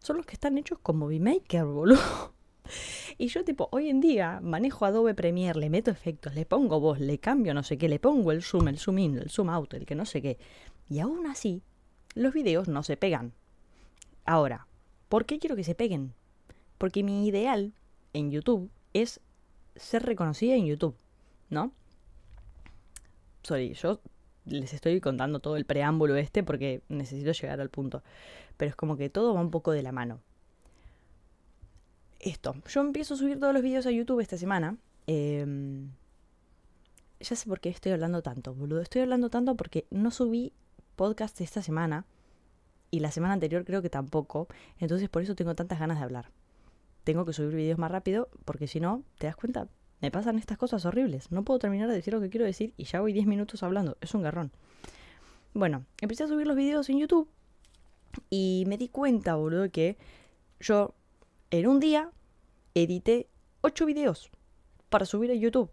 son 0.00 0.18
los 0.18 0.26
que 0.26 0.34
están 0.34 0.58
hechos 0.58 0.78
con 0.78 0.98
Movie 0.98 1.20
Maker, 1.20 1.64
boludo. 1.64 2.34
Y 3.16 3.28
yo 3.28 3.44
tipo, 3.44 3.68
hoy 3.70 3.88
en 3.88 4.00
día 4.00 4.40
manejo 4.42 4.84
Adobe 4.84 5.14
Premiere, 5.14 5.58
le 5.58 5.70
meto 5.70 5.92
efectos, 5.92 6.34
le 6.34 6.44
pongo 6.44 6.80
voz, 6.80 6.98
le 6.98 7.18
cambio 7.18 7.54
no 7.54 7.62
sé 7.62 7.78
qué, 7.78 7.88
le 7.88 8.00
pongo 8.00 8.32
el 8.32 8.42
zoom, 8.42 8.66
el 8.66 8.78
zoom 8.78 8.98
in, 8.98 9.18
el 9.18 9.30
zoom 9.30 9.50
out, 9.50 9.74
el 9.74 9.86
que 9.86 9.94
no 9.94 10.04
sé 10.04 10.20
qué. 10.20 10.38
Y 10.88 10.98
aún 10.98 11.26
así, 11.26 11.62
los 12.14 12.34
videos 12.34 12.68
no 12.68 12.82
se 12.82 12.96
pegan. 12.96 13.32
Ahora, 14.26 14.66
¿por 15.08 15.24
qué 15.24 15.38
quiero 15.38 15.54
que 15.54 15.64
se 15.64 15.76
peguen? 15.76 16.12
Porque 16.78 17.04
mi 17.04 17.26
ideal 17.26 17.72
en 18.12 18.30
YouTube 18.32 18.70
es 18.92 19.20
ser 19.76 20.02
reconocida 20.02 20.54
en 20.54 20.66
YouTube, 20.66 20.96
¿no? 21.48 21.72
Sorry, 23.44 23.72
yo 23.74 24.00
les 24.46 24.74
estoy 24.74 25.00
contando 25.00 25.38
todo 25.38 25.56
el 25.56 25.64
preámbulo 25.64 26.16
este 26.16 26.42
porque 26.42 26.82
necesito 26.88 27.30
llegar 27.32 27.60
al 27.60 27.70
punto. 27.70 28.02
Pero 28.56 28.70
es 28.70 28.76
como 28.76 28.96
que 28.96 29.08
todo 29.08 29.32
va 29.34 29.40
un 29.40 29.50
poco 29.50 29.70
de 29.70 29.82
la 29.82 29.92
mano. 29.92 30.20
Esto, 32.18 32.56
yo 32.68 32.80
empiezo 32.80 33.14
a 33.14 33.16
subir 33.16 33.38
todos 33.38 33.54
los 33.54 33.62
vídeos 33.62 33.86
a 33.86 33.92
YouTube 33.92 34.20
esta 34.20 34.38
semana. 34.38 34.76
Em, 35.06 35.90
ya 37.20 37.36
sé 37.36 37.48
por 37.48 37.60
qué 37.60 37.68
estoy 37.68 37.92
hablando 37.92 38.22
tanto, 38.22 38.54
boludo. 38.54 38.80
Estoy 38.80 39.02
hablando 39.02 39.30
tanto 39.30 39.54
porque 39.54 39.86
no 39.90 40.10
subí 40.10 40.52
podcast 40.96 41.40
esta 41.40 41.62
semana 41.62 42.04
y 42.96 43.00
la 43.00 43.10
semana 43.10 43.34
anterior 43.34 43.64
creo 43.64 43.82
que 43.82 43.90
tampoco. 43.90 44.48
Entonces 44.78 45.10
por 45.10 45.22
eso 45.22 45.34
tengo 45.34 45.54
tantas 45.54 45.78
ganas 45.78 45.98
de 45.98 46.04
hablar. 46.04 46.30
Tengo 47.04 47.26
que 47.26 47.34
subir 47.34 47.54
vídeos 47.54 47.78
más 47.78 47.90
rápido 47.90 48.28
porque 48.46 48.66
si 48.66 48.80
no, 48.80 49.02
te 49.18 49.26
das 49.26 49.36
cuenta, 49.36 49.68
me 50.00 50.10
pasan 50.10 50.38
estas 50.38 50.56
cosas 50.56 50.86
horribles. 50.86 51.30
No 51.30 51.44
puedo 51.44 51.58
terminar 51.58 51.88
de 51.88 51.94
decir 51.94 52.14
lo 52.14 52.20
que 52.22 52.30
quiero 52.30 52.46
decir 52.46 52.72
y 52.78 52.84
ya 52.84 53.00
voy 53.00 53.12
10 53.12 53.26
minutos 53.26 53.62
hablando. 53.62 53.98
Es 54.00 54.14
un 54.14 54.22
garrón. 54.22 54.50
Bueno, 55.52 55.84
empecé 56.00 56.24
a 56.24 56.28
subir 56.28 56.46
los 56.46 56.56
vídeos 56.56 56.88
en 56.88 56.98
YouTube 56.98 57.28
y 58.30 58.64
me 58.66 58.78
di 58.78 58.88
cuenta, 58.88 59.34
boludo, 59.34 59.70
que 59.70 59.98
yo 60.58 60.94
en 61.50 61.66
un 61.66 61.80
día 61.80 62.10
edité 62.74 63.28
8 63.60 63.84
videos 63.84 64.30
para 64.88 65.04
subir 65.04 65.30
a 65.30 65.34
YouTube. 65.34 65.70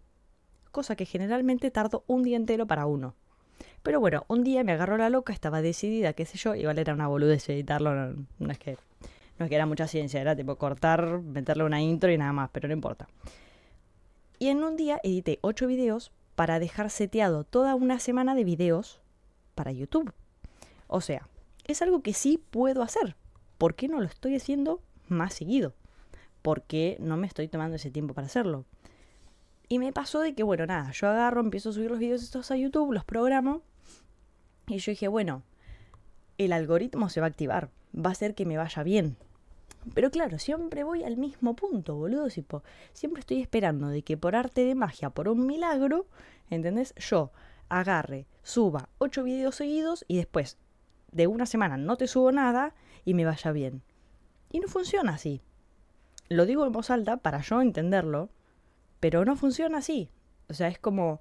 Cosa 0.70 0.94
que 0.94 1.06
generalmente 1.06 1.70
tardo 1.70 2.04
un 2.06 2.22
día 2.22 2.36
entero 2.36 2.66
para 2.66 2.84
uno. 2.84 3.14
Pero 3.84 4.00
bueno, 4.00 4.24
un 4.28 4.42
día 4.44 4.64
me 4.64 4.72
agarró 4.72 4.96
la 4.96 5.10
loca, 5.10 5.34
estaba 5.34 5.60
decidida, 5.60 6.14
qué 6.14 6.24
sé 6.24 6.38
yo, 6.38 6.54
igual 6.54 6.78
era 6.78 6.94
una 6.94 7.06
boludez 7.06 7.46
editarlo, 7.50 8.14
no, 8.38 8.50
es 8.50 8.58
que 8.58 8.78
no 9.38 9.44
es 9.44 9.48
que 9.50 9.54
era 9.54 9.66
mucha 9.66 9.86
ciencia, 9.86 10.22
era 10.22 10.34
tipo 10.34 10.56
cortar, 10.56 11.20
meterle 11.20 11.64
una 11.64 11.82
intro 11.82 12.10
y 12.10 12.16
nada 12.16 12.32
más, 12.32 12.48
pero 12.50 12.66
no 12.66 12.72
importa. 12.72 13.06
Y 14.38 14.48
en 14.48 14.64
un 14.64 14.76
día 14.76 15.00
edité 15.02 15.38
8 15.42 15.66
videos 15.66 16.12
para 16.34 16.58
dejar 16.58 16.88
seteado 16.88 17.44
toda 17.44 17.74
una 17.74 17.98
semana 17.98 18.34
de 18.34 18.44
videos 18.44 19.02
para 19.54 19.70
YouTube. 19.70 20.14
O 20.86 21.02
sea, 21.02 21.28
es 21.66 21.82
algo 21.82 22.02
que 22.02 22.14
sí 22.14 22.42
puedo 22.50 22.82
hacer. 22.82 23.16
¿Por 23.58 23.74
qué 23.74 23.88
no 23.88 24.00
lo 24.00 24.06
estoy 24.06 24.34
haciendo 24.34 24.80
más 25.08 25.34
seguido? 25.34 25.74
¿Por 26.40 26.62
qué 26.62 26.96
no 27.00 27.18
me 27.18 27.26
estoy 27.26 27.48
tomando 27.48 27.76
ese 27.76 27.90
tiempo 27.90 28.14
para 28.14 28.28
hacerlo? 28.28 28.64
Y 29.68 29.78
me 29.78 29.92
pasó 29.92 30.20
de 30.20 30.34
que, 30.34 30.42
bueno, 30.42 30.64
nada, 30.64 30.90
yo 30.92 31.06
agarro, 31.06 31.42
empiezo 31.42 31.68
a 31.68 31.72
subir 31.74 31.90
los 31.90 31.98
videos 31.98 32.22
estos 32.22 32.50
a 32.50 32.56
YouTube, 32.56 32.94
los 32.94 33.04
programo. 33.04 33.60
Y 34.66 34.78
yo 34.78 34.92
dije, 34.92 35.08
bueno, 35.08 35.42
el 36.38 36.52
algoritmo 36.52 37.08
se 37.08 37.20
va 37.20 37.26
a 37.26 37.30
activar. 37.30 37.70
Va 37.94 38.10
a 38.10 38.12
hacer 38.12 38.34
que 38.34 38.46
me 38.46 38.56
vaya 38.56 38.82
bien. 38.82 39.16
Pero 39.92 40.10
claro, 40.10 40.38
siempre 40.38 40.82
voy 40.82 41.04
al 41.04 41.16
mismo 41.16 41.54
punto, 41.54 41.94
boludo. 41.94 42.28
siempre 42.30 43.20
estoy 43.20 43.42
esperando 43.42 43.88
de 43.88 44.02
que 44.02 44.16
por 44.16 44.34
arte 44.34 44.64
de 44.64 44.74
magia, 44.74 45.10
por 45.10 45.28
un 45.28 45.46
milagro, 45.46 46.06
¿entendés? 46.48 46.94
Yo 46.96 47.30
agarre, 47.68 48.26
suba 48.42 48.88
ocho 48.98 49.24
videos 49.24 49.56
seguidos 49.56 50.04
y 50.08 50.16
después 50.16 50.58
de 51.12 51.26
una 51.26 51.46
semana 51.46 51.76
no 51.76 51.96
te 51.96 52.06
subo 52.06 52.32
nada 52.32 52.74
y 53.04 53.14
me 53.14 53.24
vaya 53.24 53.52
bien. 53.52 53.82
Y 54.50 54.60
no 54.60 54.68
funciona 54.68 55.14
así. 55.14 55.42
Lo 56.28 56.46
digo 56.46 56.64
en 56.64 56.72
voz 56.72 56.90
alta 56.90 57.18
para 57.18 57.40
yo 57.42 57.60
entenderlo, 57.60 58.30
pero 59.00 59.24
no 59.24 59.36
funciona 59.36 59.78
así. 59.78 60.10
O 60.48 60.54
sea, 60.54 60.68
es 60.68 60.78
como, 60.78 61.20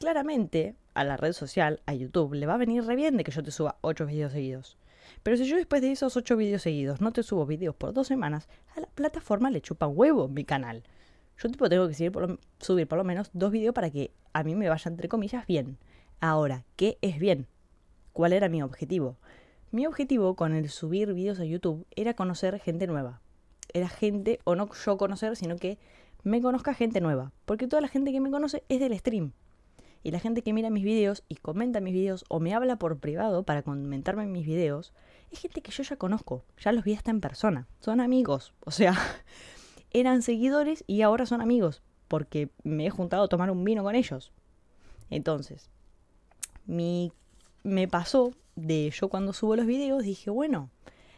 claramente, 0.00 0.74
a 0.98 1.04
la 1.04 1.16
red 1.16 1.32
social, 1.32 1.80
a 1.86 1.94
YouTube, 1.94 2.34
le 2.34 2.46
va 2.46 2.54
a 2.54 2.58
venir 2.58 2.84
re 2.84 2.96
bien 2.96 3.16
de 3.16 3.22
que 3.22 3.30
yo 3.30 3.44
te 3.44 3.52
suba 3.52 3.78
ocho 3.82 4.04
videos 4.04 4.32
seguidos. 4.32 4.76
Pero 5.22 5.36
si 5.36 5.44
yo 5.44 5.56
después 5.56 5.80
de 5.80 5.92
esos 5.92 6.16
ocho 6.16 6.36
videos 6.36 6.62
seguidos 6.62 7.00
no 7.00 7.12
te 7.12 7.22
subo 7.22 7.46
videos 7.46 7.76
por 7.76 7.92
dos 7.92 8.08
semanas, 8.08 8.48
a 8.74 8.80
la 8.80 8.88
plataforma 8.88 9.48
le 9.48 9.60
chupa 9.60 9.86
huevo 9.86 10.26
mi 10.26 10.44
canal. 10.44 10.82
Yo 11.40 11.48
tipo 11.48 11.68
tengo 11.68 11.86
que 11.86 11.94
subir 11.94 12.10
por, 12.10 12.40
subir 12.58 12.88
por 12.88 12.98
lo 12.98 13.04
menos 13.04 13.30
dos 13.32 13.52
videos 13.52 13.74
para 13.74 13.90
que 13.90 14.10
a 14.32 14.42
mí 14.42 14.56
me 14.56 14.68
vaya 14.68 14.88
entre 14.88 15.08
comillas 15.08 15.46
bien. 15.46 15.78
Ahora, 16.20 16.64
¿qué 16.74 16.98
es 17.00 17.20
bien? 17.20 17.46
¿Cuál 18.12 18.32
era 18.32 18.48
mi 18.48 18.60
objetivo? 18.60 19.18
Mi 19.70 19.86
objetivo 19.86 20.34
con 20.34 20.52
el 20.52 20.68
subir 20.68 21.14
videos 21.14 21.38
a 21.38 21.44
YouTube 21.44 21.86
era 21.94 22.14
conocer 22.14 22.58
gente 22.58 22.88
nueva. 22.88 23.20
Era 23.72 23.88
gente, 23.88 24.40
o 24.42 24.56
no 24.56 24.68
yo 24.84 24.98
conocer, 24.98 25.36
sino 25.36 25.58
que 25.58 25.78
me 26.24 26.42
conozca 26.42 26.74
gente 26.74 27.00
nueva. 27.00 27.30
Porque 27.44 27.68
toda 27.68 27.82
la 27.82 27.88
gente 27.88 28.10
que 28.10 28.20
me 28.20 28.32
conoce 28.32 28.64
es 28.68 28.80
del 28.80 28.98
stream 28.98 29.32
y 30.02 30.10
la 30.10 30.20
gente 30.20 30.42
que 30.42 30.52
mira 30.52 30.70
mis 30.70 30.84
videos 30.84 31.24
y 31.28 31.36
comenta 31.36 31.80
mis 31.80 31.94
videos 31.94 32.24
o 32.28 32.40
me 32.40 32.54
habla 32.54 32.76
por 32.76 32.98
privado 32.98 33.42
para 33.42 33.62
comentarme 33.62 34.26
mis 34.26 34.46
videos, 34.46 34.92
es 35.30 35.40
gente 35.40 35.60
que 35.60 35.72
yo 35.72 35.82
ya 35.82 35.96
conozco, 35.96 36.44
ya 36.58 36.72
los 36.72 36.84
vi 36.84 36.94
hasta 36.94 37.10
en 37.10 37.20
persona, 37.20 37.66
son 37.80 38.00
amigos, 38.00 38.54
o 38.64 38.70
sea, 38.70 38.96
eran 39.90 40.22
seguidores 40.22 40.84
y 40.86 41.02
ahora 41.02 41.26
son 41.26 41.40
amigos, 41.40 41.82
porque 42.08 42.50
me 42.64 42.86
he 42.86 42.90
juntado 42.90 43.24
a 43.24 43.28
tomar 43.28 43.50
un 43.50 43.64
vino 43.64 43.82
con 43.82 43.94
ellos. 43.94 44.32
Entonces, 45.10 45.70
mi, 46.66 47.12
me 47.62 47.88
pasó 47.88 48.32
de 48.56 48.90
yo 48.90 49.08
cuando 49.08 49.32
subo 49.32 49.56
los 49.56 49.66
videos, 49.66 50.02
dije, 50.02 50.30
bueno, 50.30 50.70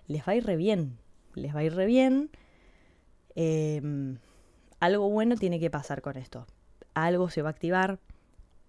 les 0.07 0.23
va 0.23 0.33
a 0.33 0.37
ir 0.37 0.45
re 0.45 0.57
bien, 0.57 0.99
les 1.35 1.55
va 1.55 1.61
a 1.61 1.65
ir 1.65 1.75
re 1.75 1.87
bien. 1.87 2.31
Em, 3.35 4.19
algo 4.81 5.09
bueno 5.09 5.37
tiene 5.37 5.61
que 5.61 5.71
pasar 5.71 6.03
con 6.03 6.17
esto. 6.17 6.47
Algo 6.95 7.31
se 7.31 7.43
va 7.43 7.49
a 7.49 7.53
activar, 7.53 7.99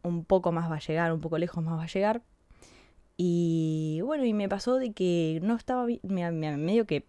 un 0.04 0.26
poco 0.26 0.52
más 0.52 0.70
va 0.70 0.76
a 0.76 0.80
llegar, 0.80 1.14
un 1.14 1.22
poco 1.22 1.38
lejos 1.38 1.64
más 1.64 1.78
va 1.78 1.84
a 1.84 1.88
llegar. 1.88 2.22
Y 3.18 4.00
bueno, 4.04 4.26
y 4.26 4.34
me 4.34 4.50
pasó 4.50 4.78
de 4.78 4.94
que 4.94 5.40
no 5.44 5.56
estaba, 5.56 5.86
me, 6.02 6.32
medio 6.32 6.86
que 6.86 7.06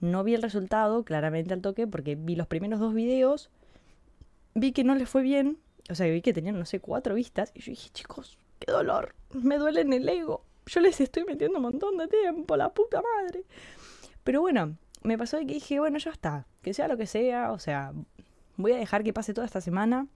no 0.00 0.24
vi 0.24 0.34
el 0.34 0.42
resultado 0.42 1.04
claramente 1.04 1.52
al 1.52 1.60
toque 1.60 1.86
porque 1.86 2.14
vi 2.16 2.36
los 2.36 2.46
primeros 2.46 2.80
dos 2.80 2.94
videos, 2.94 3.50
vi 4.54 4.72
que 4.72 4.84
no 4.84 4.94
les 4.94 5.08
fue 5.08 5.22
bien, 5.22 5.58
o 5.90 5.94
sea, 5.94 6.06
vi 6.06 6.22
que 6.22 6.32
tenían, 6.32 6.58
no 6.58 6.64
sé, 6.64 6.80
cuatro 6.80 7.14
vistas, 7.14 7.52
y 7.54 7.60
yo 7.60 7.70
dije, 7.70 7.90
chicos, 7.90 8.38
qué 8.58 8.72
dolor, 8.72 9.14
me 9.32 9.58
duele 9.58 9.82
en 9.82 9.92
el 9.92 10.08
ego, 10.08 10.44
yo 10.66 10.80
les 10.80 11.00
estoy 11.00 11.24
metiendo 11.24 11.58
un 11.58 11.64
montón 11.64 11.98
de 11.98 12.08
tiempo, 12.08 12.56
la 12.56 12.72
puta 12.72 13.02
madre. 13.02 13.44
Pero 14.24 14.40
bueno, 14.40 14.76
me 15.02 15.18
pasó 15.18 15.36
de 15.36 15.46
que 15.46 15.54
dije, 15.54 15.78
bueno, 15.80 15.98
ya 15.98 16.10
está, 16.10 16.46
que 16.62 16.72
sea 16.74 16.88
lo 16.88 16.96
que 16.96 17.06
sea, 17.06 17.52
o 17.52 17.58
sea, 17.58 17.92
voy 18.56 18.72
a 18.72 18.76
dejar 18.76 19.04
que 19.04 19.12
pase 19.12 19.34
toda 19.34 19.46
esta 19.46 19.60
semana 19.60 20.06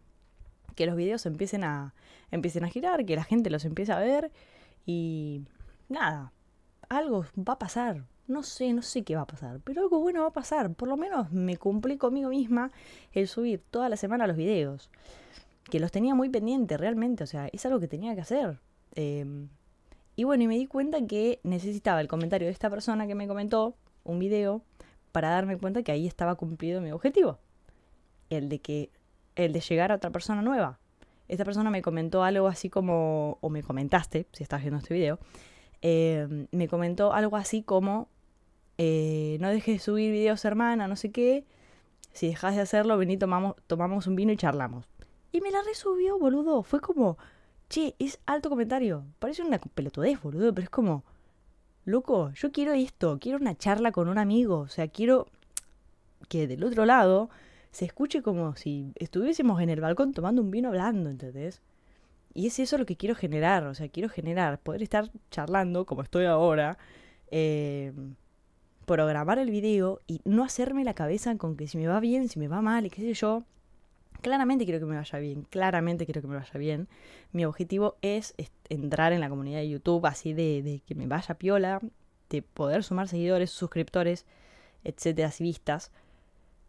que 0.76 0.86
los 0.86 0.94
videos 0.94 1.26
empiecen 1.26 1.64
a, 1.64 1.94
empiecen 2.30 2.64
a 2.64 2.68
girar, 2.68 3.04
que 3.04 3.16
la 3.16 3.24
gente 3.24 3.50
los 3.50 3.64
empiece 3.64 3.92
a 3.92 3.98
ver 3.98 4.30
y 4.84 5.42
nada, 5.88 6.32
algo 6.88 7.24
va 7.36 7.54
a 7.54 7.58
pasar. 7.58 8.04
No 8.28 8.42
sé, 8.42 8.72
no 8.72 8.82
sé 8.82 9.04
qué 9.04 9.14
va 9.14 9.22
a 9.22 9.26
pasar, 9.26 9.60
pero 9.64 9.82
algo 9.82 10.00
bueno 10.00 10.22
va 10.22 10.28
a 10.28 10.32
pasar. 10.32 10.74
Por 10.74 10.88
lo 10.88 10.96
menos 10.96 11.32
me 11.32 11.56
cumplí 11.56 11.96
conmigo 11.96 12.28
misma 12.30 12.72
el 13.12 13.28
subir 13.28 13.62
toda 13.70 13.88
la 13.88 13.96
semana 13.96 14.26
los 14.26 14.36
videos. 14.36 14.90
Que 15.70 15.80
los 15.80 15.90
tenía 15.92 16.14
muy 16.14 16.28
pendientes 16.28 16.78
realmente, 16.78 17.24
o 17.24 17.26
sea, 17.26 17.48
es 17.48 17.64
algo 17.66 17.80
que 17.80 17.88
tenía 17.88 18.14
que 18.14 18.20
hacer. 18.20 18.60
Em, 18.94 19.48
y 20.16 20.24
bueno, 20.24 20.44
y 20.44 20.48
me 20.48 20.56
di 20.56 20.66
cuenta 20.66 21.04
que 21.06 21.40
necesitaba 21.44 22.00
el 22.00 22.08
comentario 22.08 22.46
de 22.46 22.52
esta 22.52 22.70
persona 22.70 23.06
que 23.06 23.14
me 23.14 23.28
comentó 23.28 23.76
un 24.04 24.18
video 24.18 24.62
para 25.12 25.30
darme 25.30 25.56
cuenta 25.56 25.82
que 25.82 25.92
ahí 25.92 26.06
estaba 26.06 26.34
cumplido 26.34 26.80
mi 26.80 26.90
objetivo. 26.92 27.38
El 28.28 28.48
de 28.48 28.58
que 28.60 28.90
el 29.36 29.52
de 29.52 29.60
llegar 29.60 29.92
a 29.92 29.96
otra 29.96 30.10
persona 30.10 30.42
nueva. 30.42 30.78
Esta 31.28 31.44
persona 31.44 31.70
me 31.70 31.82
comentó 31.82 32.22
algo 32.22 32.48
así 32.48 32.70
como, 32.70 33.38
o 33.40 33.50
me 33.50 33.62
comentaste, 33.62 34.26
si 34.32 34.42
estás 34.42 34.62
viendo 34.62 34.78
este 34.78 34.94
video, 34.94 35.18
eh, 35.82 36.46
me 36.50 36.68
comentó 36.68 37.12
algo 37.12 37.36
así 37.36 37.62
como, 37.62 38.08
eh, 38.78 39.36
no 39.40 39.48
dejes 39.50 39.76
de 39.76 39.78
subir 39.78 40.10
videos 40.10 40.44
hermana, 40.44 40.88
no 40.88 40.96
sé 40.96 41.10
qué, 41.10 41.44
si 42.12 42.28
dejas 42.28 42.54
de 42.54 42.62
hacerlo, 42.62 42.96
vení, 42.96 43.16
tomamos, 43.16 43.56
tomamos 43.66 44.06
un 44.06 44.16
vino 44.16 44.32
y 44.32 44.36
charlamos. 44.36 44.88
Y 45.32 45.40
me 45.40 45.50
la 45.50 45.62
resubió, 45.62 46.18
boludo, 46.18 46.62
fue 46.62 46.80
como, 46.80 47.18
che, 47.68 47.94
es 47.98 48.20
alto 48.26 48.48
comentario, 48.48 49.04
parece 49.18 49.42
una 49.42 49.58
pelotudez, 49.58 50.22
boludo, 50.22 50.54
pero 50.54 50.64
es 50.64 50.70
como, 50.70 51.04
loco, 51.84 52.30
yo 52.34 52.52
quiero 52.52 52.72
esto, 52.72 53.18
quiero 53.20 53.38
una 53.38 53.56
charla 53.56 53.92
con 53.92 54.08
un 54.08 54.18
amigo, 54.18 54.60
o 54.60 54.68
sea, 54.68 54.88
quiero 54.88 55.26
que 56.28 56.46
del 56.46 56.64
otro 56.64 56.86
lado 56.86 57.30
se 57.76 57.84
escuche 57.84 58.22
como 58.22 58.56
si 58.56 58.90
estuviésemos 58.94 59.60
en 59.60 59.68
el 59.68 59.82
balcón 59.82 60.14
tomando 60.14 60.40
un 60.40 60.50
vino 60.50 60.68
hablando, 60.68 61.10
¿entendés? 61.10 61.60
Y 62.32 62.46
es 62.46 62.58
eso 62.58 62.78
lo 62.78 62.86
que 62.86 62.96
quiero 62.96 63.14
generar, 63.14 63.66
o 63.66 63.74
sea, 63.74 63.90
quiero 63.90 64.08
generar, 64.08 64.58
poder 64.60 64.82
estar 64.82 65.10
charlando 65.30 65.84
como 65.84 66.00
estoy 66.00 66.24
ahora, 66.24 66.78
eh, 67.30 67.92
programar 68.86 69.38
el 69.38 69.50
video 69.50 70.00
y 70.06 70.22
no 70.24 70.42
hacerme 70.42 70.84
la 70.84 70.94
cabeza 70.94 71.36
con 71.36 71.54
que 71.54 71.68
si 71.68 71.76
me 71.76 71.86
va 71.86 72.00
bien, 72.00 72.30
si 72.30 72.38
me 72.38 72.48
va 72.48 72.62
mal 72.62 72.86
y 72.86 72.90
qué 72.90 73.02
sé 73.02 73.12
yo. 73.12 73.44
Claramente 74.22 74.64
quiero 74.64 74.80
que 74.80 74.86
me 74.86 74.96
vaya 74.96 75.18
bien, 75.18 75.42
claramente 75.42 76.06
quiero 76.06 76.22
que 76.22 76.28
me 76.28 76.36
vaya 76.36 76.58
bien. 76.58 76.88
Mi 77.32 77.44
objetivo 77.44 77.98
es 78.00 78.34
entrar 78.70 79.12
en 79.12 79.20
la 79.20 79.28
comunidad 79.28 79.58
de 79.58 79.68
YouTube 79.68 80.06
así 80.06 80.32
de, 80.32 80.80
que 80.86 80.94
me 80.94 81.06
vaya 81.06 81.34
piola, 81.34 81.82
de 82.30 82.40
poder 82.40 82.84
sumar 82.84 83.06
seguidores, 83.06 83.50
suscriptores, 83.50 84.24
etcétera, 84.82 85.30
y 85.38 85.42
vistas. 85.42 85.92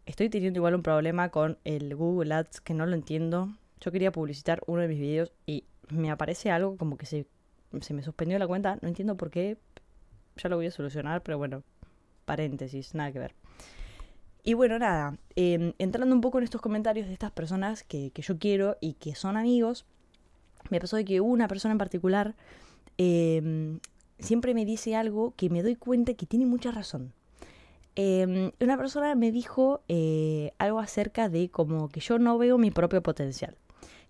Estoy 0.08 0.30
teniendo 0.30 0.60
igual 0.60 0.74
un 0.74 0.82
problema 0.82 1.28
con 1.28 1.58
el 1.64 1.94
Google 1.94 2.32
Ads 2.32 2.62
que 2.62 2.72
no 2.72 2.86
lo 2.86 2.94
entiendo. 2.94 3.50
Yo 3.78 3.92
quería 3.92 4.10
publicitar 4.10 4.62
uno 4.66 4.80
de 4.80 4.88
mis 4.88 4.98
videos 4.98 5.32
y 5.44 5.64
me 5.90 6.10
aparece 6.10 6.50
algo 6.50 6.78
como 6.78 6.96
que 6.96 7.04
se, 7.04 7.26
se 7.82 7.92
me 7.92 8.02
suspendió 8.02 8.38
la 8.38 8.46
cuenta. 8.46 8.78
No 8.80 8.88
entiendo 8.88 9.18
por 9.18 9.30
qué. 9.30 9.58
Ya 10.36 10.48
lo 10.48 10.56
voy 10.56 10.64
a 10.64 10.70
solucionar, 10.70 11.22
pero 11.22 11.36
bueno, 11.36 11.62
paréntesis, 12.24 12.94
nada 12.94 13.12
que 13.12 13.18
ver. 13.18 13.34
Y 14.42 14.54
bueno, 14.54 14.78
nada, 14.78 15.18
em, 15.36 15.74
entrando 15.76 16.14
un 16.14 16.22
poco 16.22 16.38
en 16.38 16.44
estos 16.44 16.62
comentarios 16.62 17.06
de 17.06 17.12
estas 17.12 17.32
personas 17.32 17.82
que, 17.82 18.10
que, 18.10 18.22
yo 18.22 18.38
quiero 18.38 18.78
y 18.80 18.94
que 18.94 19.14
son 19.14 19.36
amigos, 19.36 19.84
me 20.70 20.80
pasó 20.80 20.96
de 20.96 21.04
que 21.04 21.20
una 21.20 21.48
persona 21.48 21.72
en 21.72 21.78
particular 21.78 22.34
em, 22.96 23.78
siempre 24.18 24.54
me 24.54 24.64
dice 24.64 24.96
algo 24.96 25.34
que 25.36 25.50
me 25.50 25.62
doy 25.62 25.76
cuenta 25.76 26.14
que 26.14 26.24
tiene 26.24 26.46
mucha 26.46 26.70
razón. 26.70 27.12
Em, 28.00 28.52
una 28.60 28.76
persona 28.78 29.16
me 29.16 29.32
dijo 29.32 29.82
eh, 29.88 30.52
algo 30.58 30.78
acerca 30.78 31.28
de 31.28 31.50
como 31.50 31.88
que 31.88 31.98
yo 31.98 32.20
no 32.20 32.38
veo 32.38 32.56
mi 32.56 32.70
propio 32.70 33.02
potencial. 33.02 33.56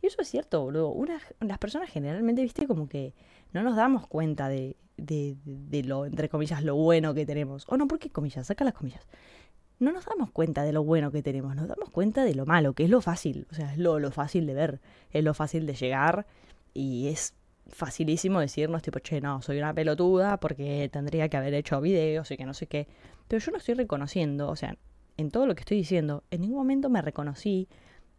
Y 0.03 0.09
eso 0.09 0.21
es 0.21 0.29
cierto, 0.29 0.61
boludo. 0.61 0.95
las 1.41 1.59
personas 1.59 1.89
generalmente, 1.89 2.43
viste, 2.43 2.67
como 2.67 2.87
que 2.87 3.15
no 3.55 3.63
nos 3.63 3.77
damos 3.77 4.07
cuenta 4.07 4.51
de, 4.51 4.77
lo, 5.87 6.05
entre 6.05 6.29
comillas, 6.29 6.63
lo 6.65 6.77
bueno 6.77 7.15
que 7.15 7.25
tenemos. 7.25 7.65
O 7.67 7.79
no, 7.79 7.89
¿por 7.89 7.99
qué 7.99 8.11
comillas? 8.11 8.49
Saca 8.49 8.63
las 8.63 8.75
comillas. 8.75 9.09
No 9.79 9.91
nos 9.91 10.05
damos 10.05 10.33
cuenta 10.33 10.65
de 10.65 10.73
lo 10.75 10.85
bueno 10.85 11.11
que 11.11 11.23
tenemos, 11.23 11.57
nos 11.57 11.67
damos 11.67 11.89
cuenta 11.89 12.25
de 12.25 12.35
lo 12.35 12.45
malo, 12.45 12.75
que 12.75 12.85
es 12.85 12.91
lo 12.91 13.01
fácil. 13.01 13.47
O 13.51 13.55
sea, 13.55 13.73
es 13.73 13.79
lo, 13.79 13.99
lo 13.99 14.11
fácil 14.11 14.47
de 14.47 14.53
ver, 14.53 14.81
es 15.13 15.25
lo 15.25 15.33
fácil 15.33 15.65
de 15.65 15.73
llegar 15.73 16.27
y 16.75 17.09
es 17.09 17.33
facilísimo 17.69 18.41
decirnos 18.41 18.83
tipo, 18.83 18.99
che, 18.99 19.21
no, 19.21 19.43
soy 19.43 19.59
una 19.59 19.75
pelotuda 19.75 20.39
porque 20.39 20.89
tendría 20.93 21.29
que 21.29 21.37
haber 21.37 21.55
hecho 21.55 21.81
videos 21.81 22.31
y 22.31 22.37
que 22.37 22.47
no 22.47 22.55
sé 22.55 22.67
qué. 22.67 22.89
Pero 23.29 23.45
yo 23.45 23.53
no 23.53 23.59
estoy 23.59 23.75
reconociendo, 23.75 24.49
o 24.49 24.57
sea, 24.57 24.77
en 25.17 25.31
todo 25.31 25.47
lo 25.47 25.55
que 25.55 25.61
estoy 25.61 25.77
diciendo, 25.77 26.25
en 26.31 26.41
ningún 26.43 26.59
momento 26.59 26.89
me 26.89 27.03
reconocí 27.03 27.69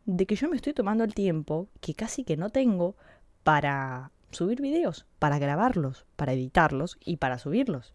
de 0.05 0.25
que 0.25 0.35
yo 0.35 0.49
me 0.49 0.55
estoy 0.55 0.73
tomando 0.73 1.03
el 1.03 1.13
tiempo 1.13 1.67
que 1.81 1.93
casi 1.93 2.23
que 2.23 2.37
no 2.37 2.49
tengo 2.49 2.95
para 3.43 4.11
subir 4.31 4.61
videos, 4.61 5.05
para 5.17 5.39
grabarlos, 5.39 6.05
para 6.15 6.33
editarlos 6.33 6.97
y 7.03 7.17
para 7.17 7.39
subirlos. 7.39 7.93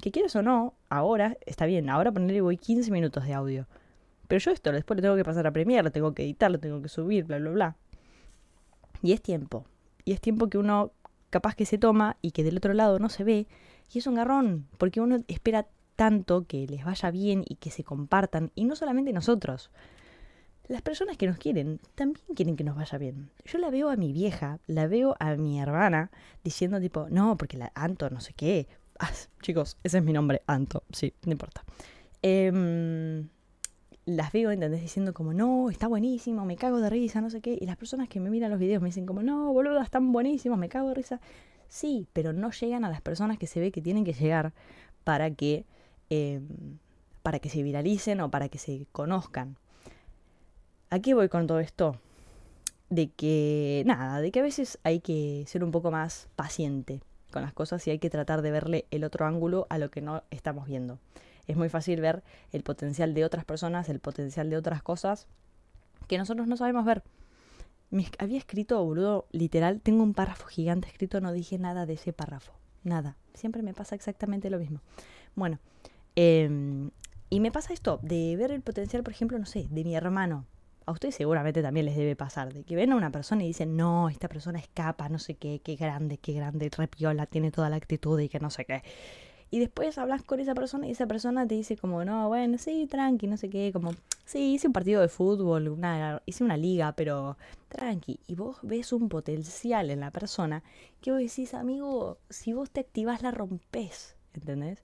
Que 0.00 0.10
quieras 0.10 0.36
o 0.36 0.42
no, 0.42 0.74
ahora 0.88 1.36
está 1.46 1.66
bien, 1.66 1.90
ahora 1.90 2.12
ponerle 2.12 2.40
voy 2.40 2.56
15 2.56 2.90
minutos 2.90 3.24
de 3.24 3.34
audio. 3.34 3.66
Pero 4.28 4.38
yo 4.38 4.50
esto 4.50 4.72
después 4.72 4.96
lo 4.96 5.02
tengo 5.02 5.16
que 5.16 5.24
pasar 5.24 5.46
a 5.46 5.52
Premiere, 5.52 5.82
lo 5.84 5.92
tengo 5.92 6.14
que 6.14 6.22
editar, 6.22 6.50
lo 6.50 6.58
tengo 6.58 6.80
que 6.80 6.88
subir, 6.88 7.24
bla, 7.24 7.38
bla, 7.38 7.50
bla. 7.50 7.76
Y 9.02 9.12
es 9.12 9.20
tiempo. 9.20 9.66
Y 10.04 10.12
es 10.12 10.20
tiempo 10.20 10.48
que 10.48 10.58
uno 10.58 10.92
capaz 11.30 11.54
que 11.54 11.66
se 11.66 11.78
toma 11.78 12.16
y 12.22 12.30
que 12.30 12.44
del 12.44 12.56
otro 12.56 12.74
lado 12.74 12.98
no 12.98 13.08
se 13.08 13.24
ve. 13.24 13.46
Y 13.92 13.98
es 13.98 14.06
un 14.06 14.14
garrón, 14.14 14.66
porque 14.78 15.00
uno 15.00 15.18
espera 15.28 15.66
tanto 15.96 16.46
que 16.46 16.66
les 16.66 16.84
vaya 16.84 17.10
bien 17.10 17.44
y 17.46 17.56
que 17.56 17.70
se 17.70 17.84
compartan. 17.84 18.50
Y 18.54 18.64
no 18.64 18.76
solamente 18.76 19.12
nosotros. 19.12 19.70
Las 20.66 20.80
personas 20.80 21.18
que 21.18 21.26
nos 21.26 21.36
quieren 21.36 21.78
también 21.94 22.24
quieren 22.34 22.56
que 22.56 22.64
nos 22.64 22.76
vaya 22.76 22.96
bien. 22.98 23.30
Yo 23.44 23.58
la 23.58 23.70
veo 23.70 23.90
a 23.90 23.96
mi 23.96 24.12
vieja, 24.12 24.60
la 24.66 24.86
veo 24.86 25.14
a 25.20 25.34
mi 25.36 25.60
hermana 25.60 26.10
diciendo 26.42 26.80
tipo, 26.80 27.06
no, 27.10 27.36
porque 27.36 27.58
la 27.58 27.70
Anto, 27.74 28.08
no 28.08 28.20
sé 28.20 28.32
qué. 28.32 28.66
Ah, 28.98 29.10
chicos, 29.42 29.76
ese 29.82 29.98
es 29.98 30.04
mi 30.04 30.12
nombre, 30.12 30.42
Anto, 30.46 30.84
sí, 30.90 31.12
no 31.24 31.32
importa. 31.32 31.64
Em, 32.22 33.28
las 34.06 34.32
veo, 34.32 34.50
¿entendés? 34.50 34.82
Diciendo 34.82 35.14
como, 35.14 35.32
no, 35.32 35.70
está 35.70 35.88
buenísimo, 35.88 36.44
me 36.44 36.56
cago 36.56 36.80
de 36.80 36.90
risa, 36.90 37.20
no 37.20 37.30
sé 37.30 37.40
qué. 37.40 37.56
Y 37.60 37.66
las 37.66 37.76
personas 37.76 38.08
que 38.08 38.20
me 38.20 38.30
miran 38.30 38.50
los 38.50 38.60
videos 38.60 38.82
me 38.82 38.88
dicen 38.88 39.06
como, 39.06 39.22
no, 39.22 39.52
boludo, 39.52 39.80
están 39.80 40.12
buenísimos, 40.12 40.58
me 40.58 40.68
cago 40.68 40.88
de 40.88 40.94
risa. 40.94 41.20
Sí, 41.68 42.06
pero 42.12 42.32
no 42.32 42.50
llegan 42.50 42.84
a 42.84 42.90
las 42.90 43.00
personas 43.00 43.38
que 43.38 43.46
se 43.46 43.60
ve 43.60 43.72
que 43.72 43.80
tienen 43.82 44.04
que 44.04 44.12
llegar 44.12 44.52
para 45.04 45.30
que, 45.30 45.64
em, 46.10 46.46
para 47.22 47.38
que 47.38 47.48
se 47.48 47.62
viralicen 47.62 48.20
o 48.20 48.30
para 48.30 48.48
que 48.48 48.58
se 48.58 48.86
conozcan. 48.92 49.56
¿A 50.90 50.98
qué 51.00 51.14
voy 51.14 51.28
con 51.28 51.46
todo 51.46 51.60
esto? 51.60 51.96
De 52.90 53.08
que, 53.10 53.82
nada, 53.86 54.20
de 54.20 54.30
que 54.30 54.40
a 54.40 54.42
veces 54.42 54.78
hay 54.84 55.00
que 55.00 55.44
ser 55.46 55.64
un 55.64 55.70
poco 55.70 55.90
más 55.90 56.28
paciente 56.36 57.00
con 57.32 57.42
las 57.42 57.52
cosas 57.52 57.86
y 57.88 57.90
hay 57.90 57.98
que 57.98 58.10
tratar 58.10 58.42
de 58.42 58.50
verle 58.50 58.86
el 58.90 59.02
otro 59.02 59.26
ángulo 59.26 59.66
a 59.70 59.78
lo 59.78 59.90
que 59.90 60.02
no 60.02 60.22
estamos 60.30 60.66
viendo. 60.66 60.98
Es 61.46 61.56
muy 61.56 61.68
fácil 61.68 62.00
ver 62.00 62.22
el 62.52 62.62
potencial 62.62 63.14
de 63.14 63.24
otras 63.24 63.44
personas, 63.44 63.88
el 63.88 64.00
potencial 64.00 64.50
de 64.50 64.56
otras 64.56 64.82
cosas 64.82 65.26
que 66.06 66.18
nosotros 66.18 66.46
no 66.46 66.56
sabemos 66.56 66.84
ver. 66.84 67.02
Me 67.90 68.06
había 68.18 68.38
escrito, 68.38 68.82
boludo, 68.84 69.26
literal, 69.30 69.80
tengo 69.80 70.02
un 70.02 70.14
párrafo 70.14 70.46
gigante 70.46 70.88
escrito, 70.88 71.20
no 71.20 71.32
dije 71.32 71.58
nada 71.58 71.86
de 71.86 71.94
ese 71.94 72.12
párrafo. 72.12 72.52
Nada. 72.82 73.16
Siempre 73.34 73.62
me 73.62 73.72
pasa 73.72 73.94
exactamente 73.94 74.50
lo 74.50 74.58
mismo. 74.58 74.80
Bueno, 75.34 75.58
em, 76.16 76.90
y 77.30 77.40
me 77.40 77.50
pasa 77.50 77.72
esto, 77.72 77.98
de 78.02 78.36
ver 78.36 78.50
el 78.50 78.62
potencial, 78.62 79.02
por 79.02 79.12
ejemplo, 79.12 79.38
no 79.38 79.46
sé, 79.46 79.66
de 79.70 79.84
mi 79.84 79.94
hermano. 79.94 80.46
A 80.86 80.92
ustedes 80.92 81.14
seguramente 81.14 81.62
también 81.62 81.86
les 81.86 81.96
debe 81.96 82.14
pasar, 82.14 82.52
de 82.52 82.64
que 82.64 82.76
ven 82.76 82.92
a 82.92 82.96
una 82.96 83.10
persona 83.10 83.42
y 83.42 83.46
dicen, 83.46 83.76
no, 83.76 84.10
esta 84.10 84.28
persona 84.28 84.58
escapa, 84.58 85.08
no 85.08 85.18
sé 85.18 85.36
qué, 85.36 85.60
qué 85.64 85.76
grande, 85.76 86.18
qué 86.18 86.34
grande, 86.34 86.70
repiola, 86.76 87.26
tiene 87.26 87.50
toda 87.50 87.70
la 87.70 87.76
actitud 87.76 88.20
y 88.20 88.28
que 88.28 88.38
no 88.38 88.50
sé 88.50 88.66
qué. 88.66 88.82
Y 89.54 89.60
después 89.60 89.98
hablas 89.98 90.24
con 90.24 90.40
esa 90.40 90.52
persona 90.52 90.88
y 90.88 90.90
esa 90.90 91.06
persona 91.06 91.46
te 91.46 91.54
dice 91.54 91.76
como, 91.76 92.04
no, 92.04 92.26
bueno, 92.26 92.58
sí, 92.58 92.88
tranqui, 92.88 93.28
no 93.28 93.36
sé 93.36 93.48
qué, 93.50 93.70
como, 93.72 93.92
sí, 94.24 94.54
hice 94.54 94.66
un 94.66 94.72
partido 94.72 95.00
de 95.00 95.06
fútbol, 95.06 95.68
una, 95.68 96.20
hice 96.26 96.42
una 96.42 96.56
liga, 96.56 96.90
pero 96.96 97.36
tranqui. 97.68 98.18
Y 98.26 98.34
vos 98.34 98.56
ves 98.62 98.92
un 98.92 99.08
potencial 99.08 99.92
en 99.92 100.00
la 100.00 100.10
persona 100.10 100.64
que 101.00 101.12
vos 101.12 101.20
decís, 101.20 101.54
amigo, 101.54 102.18
si 102.30 102.52
vos 102.52 102.68
te 102.68 102.80
activás 102.80 103.22
la 103.22 103.30
rompes, 103.30 104.16
¿entendés? 104.34 104.82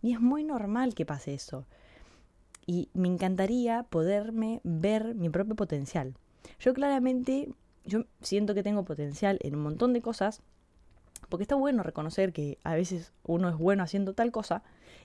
Y 0.00 0.14
es 0.14 0.20
muy 0.22 0.44
normal 0.44 0.94
que 0.94 1.04
pase 1.04 1.34
eso. 1.34 1.66
Y 2.64 2.88
me 2.94 3.08
encantaría 3.08 3.82
poderme 3.82 4.62
ver 4.64 5.14
mi 5.14 5.28
propio 5.28 5.56
potencial. 5.56 6.14
Yo 6.58 6.72
claramente, 6.72 7.50
yo 7.84 8.06
siento 8.22 8.54
que 8.54 8.62
tengo 8.62 8.82
potencial 8.86 9.38
en 9.42 9.56
un 9.56 9.62
montón 9.62 9.92
de 9.92 10.00
cosas, 10.00 10.40
porque 11.28 11.44
está 11.44 11.54
bueno 11.54 11.82
reconocer 11.82 12.32
que 12.32 12.58
a 12.64 12.74
veces 12.74 13.12
uno 13.22 13.48
es 13.48 13.56
bueno 13.56 13.82
haciendo 13.82 14.14
tal 14.14 14.32
cosa 14.32 14.62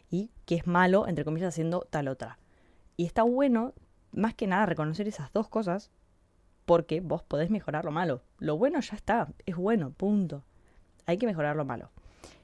y 0.09 0.31
que 0.45 0.55
es 0.55 0.67
malo, 0.67 1.07
entre 1.07 1.25
comillas, 1.25 1.49
haciendo 1.49 1.87
tal 1.89 2.07
otra. 2.07 2.37
Y 2.97 3.05
está 3.05 3.23
bueno, 3.23 3.73
más 4.11 4.33
que 4.33 4.47
nada, 4.47 4.65
reconocer 4.65 5.07
esas 5.07 5.31
dos 5.33 5.47
cosas 5.47 5.91
porque 6.65 7.01
vos 7.01 7.23
podés 7.23 7.49
mejorar 7.49 7.85
lo 7.85 7.91
malo. 7.91 8.21
Lo 8.37 8.57
bueno 8.57 8.79
ya 8.79 8.95
está, 8.95 9.33
es 9.45 9.55
bueno, 9.55 9.91
punto. 9.91 10.43
Hay 11.05 11.17
que 11.17 11.25
mejorar 11.25 11.55
lo 11.55 11.65
malo. 11.65 11.91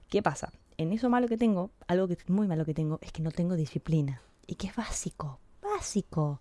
¿Qué 0.09 0.21
pasa? 0.21 0.51
En 0.77 0.91
eso 0.91 1.09
malo 1.09 1.27
que 1.27 1.37
tengo, 1.37 1.71
algo 1.87 2.07
que 2.07 2.13
es 2.13 2.29
muy 2.29 2.47
malo 2.47 2.65
que 2.65 2.73
tengo, 2.73 2.99
es 3.01 3.11
que 3.11 3.21
no 3.21 3.31
tengo 3.31 3.55
disciplina. 3.55 4.21
Y 4.45 4.55
que 4.55 4.67
es 4.67 4.75
básico, 4.75 5.39
básico, 5.61 6.39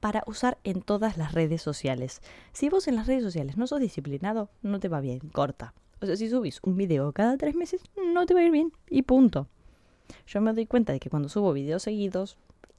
para 0.00 0.22
usar 0.26 0.58
en 0.64 0.82
todas 0.82 1.16
las 1.16 1.32
redes 1.32 1.62
sociales. 1.62 2.20
Si 2.52 2.68
vos 2.68 2.88
en 2.88 2.96
las 2.96 3.06
redes 3.06 3.22
sociales 3.22 3.56
no 3.56 3.66
sos 3.66 3.80
disciplinado, 3.80 4.50
no 4.62 4.80
te 4.80 4.88
va 4.88 5.00
bien, 5.00 5.20
corta. 5.32 5.74
O 6.04 6.06
sea, 6.06 6.16
si 6.16 6.28
subís 6.28 6.60
un 6.62 6.76
video 6.76 7.12
cada 7.12 7.38
tres 7.38 7.54
meses, 7.54 7.80
no 8.12 8.26
te 8.26 8.34
va 8.34 8.40
a 8.40 8.44
ir 8.44 8.50
bien. 8.50 8.72
Y 8.90 9.02
punto. 9.02 9.48
Yo 10.26 10.42
me 10.42 10.52
doy 10.52 10.66
cuenta 10.66 10.92
de 10.92 11.00
que 11.00 11.08
cuando 11.08 11.30
subo 11.30 11.54
videos 11.54 11.84
seguidos, 11.84 12.36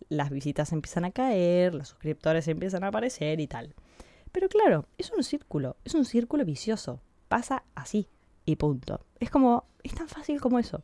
las 0.09 0.29
visitas 0.29 0.71
empiezan 0.71 1.05
a 1.05 1.11
caer, 1.11 1.73
los 1.73 1.87
suscriptores 1.87 2.47
empiezan 2.47 2.83
a 2.83 2.89
aparecer 2.89 3.39
y 3.39 3.47
tal. 3.47 3.73
Pero 4.31 4.47
claro, 4.47 4.85
es 4.99 5.11
un 5.11 5.23
círculo, 5.23 5.75
es 5.83 5.95
un 5.95 6.05
círculo 6.05 6.45
vicioso. 6.45 7.01
Pasa 7.27 7.63
así 7.73 8.07
y 8.45 8.57
punto. 8.57 9.03
Es 9.19 9.31
como, 9.31 9.65
es 9.81 9.95
tan 9.95 10.07
fácil 10.07 10.39
como 10.39 10.59
eso. 10.59 10.83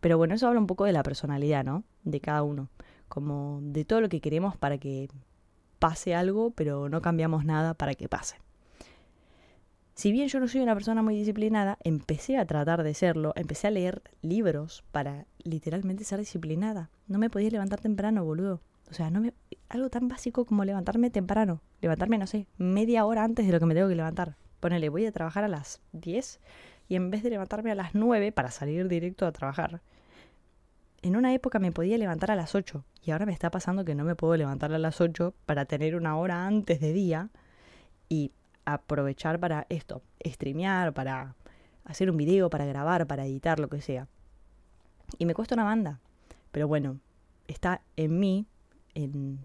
Pero 0.00 0.18
bueno, 0.18 0.34
eso 0.34 0.48
habla 0.48 0.58
un 0.58 0.66
poco 0.66 0.84
de 0.84 0.92
la 0.92 1.04
personalidad, 1.04 1.64
¿no? 1.64 1.84
De 2.02 2.20
cada 2.20 2.42
uno. 2.42 2.70
Como 3.06 3.60
de 3.62 3.84
todo 3.84 4.00
lo 4.00 4.08
que 4.08 4.20
queremos 4.20 4.56
para 4.56 4.78
que 4.78 5.08
pase 5.78 6.16
algo, 6.16 6.50
pero 6.50 6.88
no 6.88 7.00
cambiamos 7.02 7.44
nada 7.44 7.74
para 7.74 7.94
que 7.94 8.08
pase. 8.08 8.34
Si 9.98 10.12
bien 10.12 10.28
yo 10.28 10.38
no 10.38 10.46
soy 10.46 10.60
una 10.60 10.74
persona 10.74 11.02
muy 11.02 11.16
disciplinada, 11.16 11.76
empecé 11.82 12.38
a 12.38 12.46
tratar 12.46 12.84
de 12.84 12.94
serlo, 12.94 13.32
empecé 13.34 13.66
a 13.66 13.72
leer 13.72 14.00
libros 14.22 14.84
para 14.92 15.26
literalmente 15.42 16.04
ser 16.04 16.20
disciplinada. 16.20 16.88
No 17.08 17.18
me 17.18 17.30
podía 17.30 17.50
levantar 17.50 17.80
temprano, 17.80 18.24
boludo. 18.24 18.60
O 18.88 18.94
sea, 18.94 19.10
no 19.10 19.28
algo 19.68 19.90
tan 19.90 20.06
básico 20.06 20.44
como 20.44 20.64
levantarme 20.64 21.10
temprano. 21.10 21.62
Levantarme, 21.80 22.16
no 22.16 22.28
sé, 22.28 22.46
media 22.58 23.04
hora 23.06 23.24
antes 23.24 23.44
de 23.44 23.52
lo 23.52 23.58
que 23.58 23.66
me 23.66 23.74
tengo 23.74 23.88
que 23.88 23.96
levantar. 23.96 24.36
Ponele, 24.60 24.88
voy 24.88 25.04
a 25.04 25.10
trabajar 25.10 25.42
a 25.42 25.48
las 25.48 25.80
10 25.90 26.38
y 26.88 26.94
en 26.94 27.10
vez 27.10 27.24
de 27.24 27.30
levantarme 27.30 27.72
a 27.72 27.74
las 27.74 27.96
9 27.96 28.30
para 28.30 28.52
salir 28.52 28.86
directo 28.86 29.26
a 29.26 29.32
trabajar, 29.32 29.80
en 31.02 31.16
una 31.16 31.34
época 31.34 31.58
me 31.58 31.72
podía 31.72 31.98
levantar 31.98 32.30
a 32.30 32.36
las 32.36 32.54
8 32.54 32.84
y 33.02 33.10
ahora 33.10 33.26
me 33.26 33.32
está 33.32 33.50
pasando 33.50 33.84
que 33.84 33.96
no 33.96 34.04
me 34.04 34.14
puedo 34.14 34.36
levantar 34.36 34.72
a 34.72 34.78
las 34.78 35.00
8 35.00 35.34
para 35.44 35.64
tener 35.64 35.96
una 35.96 36.16
hora 36.16 36.46
antes 36.46 36.78
de 36.80 36.92
día 36.92 37.30
y 38.08 38.30
aprovechar 38.74 39.40
para 39.40 39.66
esto, 39.68 40.02
streamear, 40.24 40.92
para 40.92 41.34
hacer 41.84 42.10
un 42.10 42.16
video, 42.16 42.50
para 42.50 42.66
grabar, 42.66 43.06
para 43.06 43.26
editar, 43.26 43.58
lo 43.58 43.68
que 43.68 43.80
sea. 43.80 44.08
Y 45.18 45.26
me 45.26 45.34
cuesta 45.34 45.54
una 45.54 45.64
banda. 45.64 46.00
Pero 46.52 46.68
bueno, 46.68 47.00
está 47.46 47.82
en 47.96 48.18
mí, 48.18 48.46
en, 48.94 49.38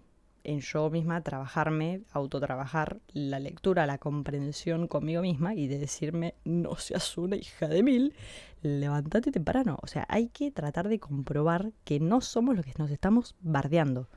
en 0.44 0.60
yo 0.60 0.90
misma, 0.90 1.22
trabajarme, 1.22 2.02
autotrabajar 2.12 3.00
la 3.12 3.38
lectura, 3.38 3.86
la 3.86 3.98
comprensión 3.98 4.88
conmigo 4.88 5.22
misma 5.22 5.54
y 5.54 5.68
de 5.68 5.78
decirme, 5.78 6.34
no 6.44 6.76
seas 6.76 7.16
una 7.16 7.36
hija 7.36 7.66
de 7.66 7.82
mil, 7.82 8.14
levántate 8.62 9.32
temprano. 9.32 9.78
O 9.82 9.86
sea, 9.86 10.06
hay 10.08 10.28
que 10.28 10.50
tratar 10.50 10.88
de 10.88 11.00
comprobar 11.00 11.72
que 11.84 11.98
no 11.98 12.20
somos 12.20 12.56
los 12.56 12.64
que 12.64 12.74
nos 12.78 12.90
estamos 12.90 13.36
bardeando. 13.40 14.08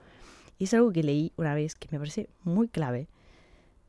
Y 0.58 0.66
es 0.66 0.74
algo 0.74 0.92
que 0.92 1.04
leí 1.04 1.34
una 1.38 1.54
vez 1.54 1.76
que 1.76 1.88
me 1.92 2.00
parece 2.00 2.30
muy 2.44 2.68
clave 2.68 3.08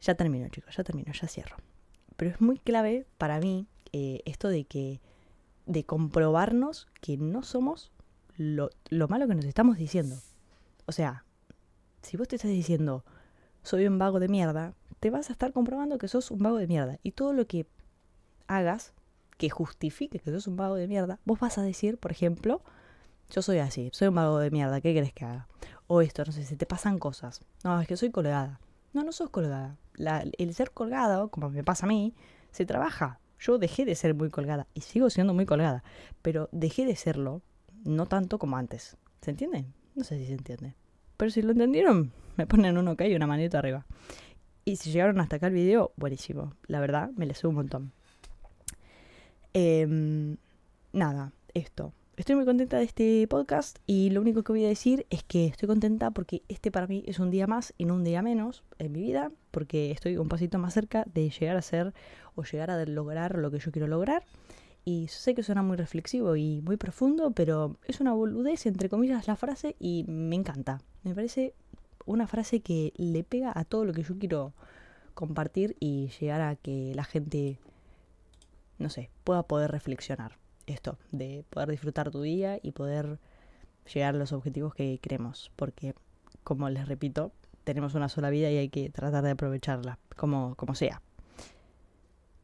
ya 0.00 0.14
termino, 0.14 0.48
chicos, 0.48 0.76
ya 0.76 0.84
termino, 0.84 1.12
ya 1.12 1.28
cierro. 1.28 1.56
Pero 2.16 2.30
es 2.30 2.40
muy 2.40 2.58
clave 2.58 3.06
para 3.18 3.38
mí 3.40 3.66
eh, 3.92 4.22
esto 4.24 4.48
de 4.48 4.64
que, 4.64 5.00
de 5.66 5.84
comprobarnos 5.84 6.88
que 7.00 7.16
no 7.16 7.42
somos 7.42 7.92
lo, 8.37 8.70
lo 8.90 9.08
malo 9.08 9.26
que 9.26 9.34
nos 9.34 9.44
estamos 9.44 9.78
diciendo. 9.78 10.16
O 10.87 10.92
sea, 10.92 11.24
si 12.02 12.16
vos 12.16 12.28
te 12.28 12.37
estás 12.37 12.50
diciendo, 12.50 13.04
soy 13.62 13.87
un 13.87 13.98
vago 13.98 14.20
de 14.20 14.28
mierda, 14.28 14.74
te 15.00 15.11
vas 15.11 15.30
a 15.30 15.32
estar 15.32 15.52
comprobando 15.52 15.98
que 15.98 16.08
sos 16.08 16.30
un 16.30 16.38
vago 16.40 16.56
de 16.56 16.66
mierda. 16.66 16.98
Y 17.02 17.12
todo 17.12 17.32
lo 17.32 17.46
que 17.46 17.66
hagas 18.46 18.92
que 19.37 19.50
justifique 19.50 20.18
que 20.18 20.30
sos 20.30 20.46
un 20.46 20.56
vago 20.56 20.74
de 20.74 20.88
mierda, 20.88 21.20
vos 21.24 21.38
vas 21.38 21.58
a 21.58 21.62
decir, 21.62 21.98
por 21.98 22.11
ejemplo, 22.11 22.62
yo 23.30 23.42
soy 23.42 23.58
así, 23.58 23.90
soy 23.92 24.08
un 24.08 24.14
vago 24.14 24.38
de 24.38 24.50
mierda, 24.50 24.80
¿qué 24.80 24.94
querés 24.94 25.12
que 25.12 25.24
haga? 25.24 25.48
O 25.87 26.00
esto, 26.02 26.24
no 26.24 26.32
sé, 26.32 26.44
si 26.44 26.56
te 26.56 26.66
pasan 26.66 26.98
cosas. 26.98 27.40
No, 27.62 27.80
es 27.80 27.87
que 27.87 27.96
soy 27.96 28.11
colgada. 28.11 28.61
No, 28.98 29.04
no 29.04 29.12
sos 29.12 29.30
colgada 29.30 29.76
el 30.38 30.54
ser 30.54 30.72
colgado, 30.72 31.28
como 31.28 31.50
me 31.50 31.62
pasa 31.62 31.87
a 31.87 31.88
mí, 31.88 32.14
se 32.50 32.66
trabaja. 32.66 33.20
Yo 33.38 33.56
dejé 33.56 33.84
de 33.84 33.94
ser 33.94 34.12
muy 34.12 34.28
colgada 34.28 34.66
y 34.74 34.80
sigo 34.80 35.08
siendo 35.08 35.34
muy 35.34 35.46
colgada, 35.46 35.84
pero 36.20 36.48
dejé 36.50 36.84
de 36.84 36.96
serlo 36.96 37.40
no 37.84 38.06
tanto 38.06 38.40
como 38.40 38.56
antes. 38.56 38.96
¿Se 39.20 39.30
entiende? 39.30 39.66
No 39.94 40.02
sé 40.02 40.18
si 40.18 40.26
se 40.26 40.32
entiende. 40.32 40.74
Pero 41.16 41.30
si 41.30 41.42
lo 41.42 41.52
entendieron, 41.52 42.11
me 42.37 42.48
ponen 42.48 42.76
un 42.76 42.88
ok 42.88 43.02
y 43.02 43.14
una 43.14 43.28
manito 43.28 43.56
arriba. 43.56 43.87
Y 44.64 44.74
si 44.74 44.90
llegaron 44.90 45.20
hasta 45.20 45.37
acá 45.37 45.46
el 45.46 45.54
video, 45.54 45.92
buenísimo. 45.94 46.54
La 46.66 46.80
verdad, 46.80 47.11
me 47.14 47.24
les 47.24 47.38
subo 47.38 47.50
un 47.50 47.54
montón. 47.54 47.92
Em, 49.52 50.38
nada, 50.92 51.30
esto. 51.54 51.92
Estoy 52.18 52.35
muy 52.35 52.44
contenta 52.44 52.78
de 52.78 52.83
este 52.83 53.28
podcast 53.28 53.78
y 53.87 54.11
lo 54.11 54.20
único 54.20 54.42
que 54.42 54.50
voy 54.50 54.64
a 54.64 54.68
decir 54.68 55.07
es 55.09 55.22
que 55.22 55.46
estoy 55.46 55.68
contenta 55.68 56.11
porque 56.11 56.42
este 56.48 56.72
para 56.72 56.88
mí 56.88 57.04
es 57.07 57.20
un 57.20 57.31
día 57.31 57.46
más 57.46 57.74
y 57.78 57.85
no 57.85 57.94
un 57.94 58.02
día 58.02 58.22
menos 58.22 58.64
en 58.81 58.90
mi 58.90 59.02
vida, 59.02 59.31
porque 59.52 59.92
estoy 59.92 60.16
un 60.16 60.26
pasito 60.26 60.59
más 60.59 60.74
cerca 60.74 61.04
de 61.14 61.31
llegar 61.31 61.57
a 61.57 61.62
ser 61.62 61.94
o 62.35 62.42
llegar 62.42 62.72
a 62.72 62.85
lograr 62.87 63.38
lo 63.38 63.52
que 63.52 63.61
yo 63.61 63.70
quiero 63.70 63.87
lograr. 63.87 64.24
Y 64.85 65.07
sé 65.07 65.37
que 65.37 65.44
suena 65.44 65.62
muy 65.62 65.76
reflexivo 65.76 66.35
y 66.35 66.61
muy 66.61 66.76
profundo, 66.76 67.31
pero 67.31 67.76
es 67.85 68.00
una 68.00 68.14
boludez, 68.14 68.66
entre 68.66 68.88
comillas, 68.88 69.28
la 69.28 69.37
frase 69.37 69.76
y 69.78 70.04
me 70.09 70.35
encanta. 70.35 70.81
Me 71.04 71.14
parece 71.14 71.54
una 72.04 72.26
frase 72.26 72.59
que 72.62 72.92
le 72.96 73.22
pega 73.22 73.52
a 73.54 73.64
todo 73.64 73.85
lo 73.85 73.92
que 73.92 74.02
yo 74.02 74.18
quiero 74.18 74.54
compartir 75.14 75.76
y 75.78 76.09
llegar 76.18 76.40
a 76.40 76.57
que 76.57 76.94
la 76.96 77.04
gente, 77.04 77.61
no 78.78 78.90
sé, 78.90 79.09
pueda 79.22 79.44
poder 79.44 79.70
reflexionar 79.70 80.38
esto, 80.72 80.98
de 81.12 81.44
poder 81.50 81.70
disfrutar 81.70 82.11
tu 82.11 82.22
día 82.22 82.59
y 82.62 82.72
poder 82.72 83.18
llegar 83.92 84.14
a 84.14 84.18
los 84.18 84.33
objetivos 84.33 84.74
que 84.74 84.98
queremos, 84.98 85.50
porque 85.57 85.94
como 86.44 86.68
les 86.70 86.88
repito, 86.88 87.33
tenemos 87.64 87.94
una 87.94 88.09
sola 88.09 88.31
vida 88.31 88.50
y 88.50 88.57
hay 88.57 88.68
que 88.68 88.90
tratar 88.90 89.24
de 89.24 89.31
aprovecharla, 89.31 89.98
como, 90.16 90.54
como 90.57 90.74
sea. 90.74 91.02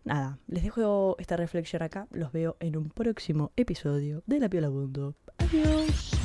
Nada, 0.05 0.39
les 0.49 0.63
dejo 0.63 1.17
esta 1.19 1.37
reflexión 1.37 1.83
acá, 1.83 2.07
los 2.11 2.33
veo 2.33 2.57
en 2.61 2.77
un 2.77 2.91
próximo 2.91 3.53
episodio 3.57 4.23
de 4.27 4.39
La 4.39 4.51
Piola 4.51 4.69
Mundo. 4.69 5.15
Adiós. 5.39 6.24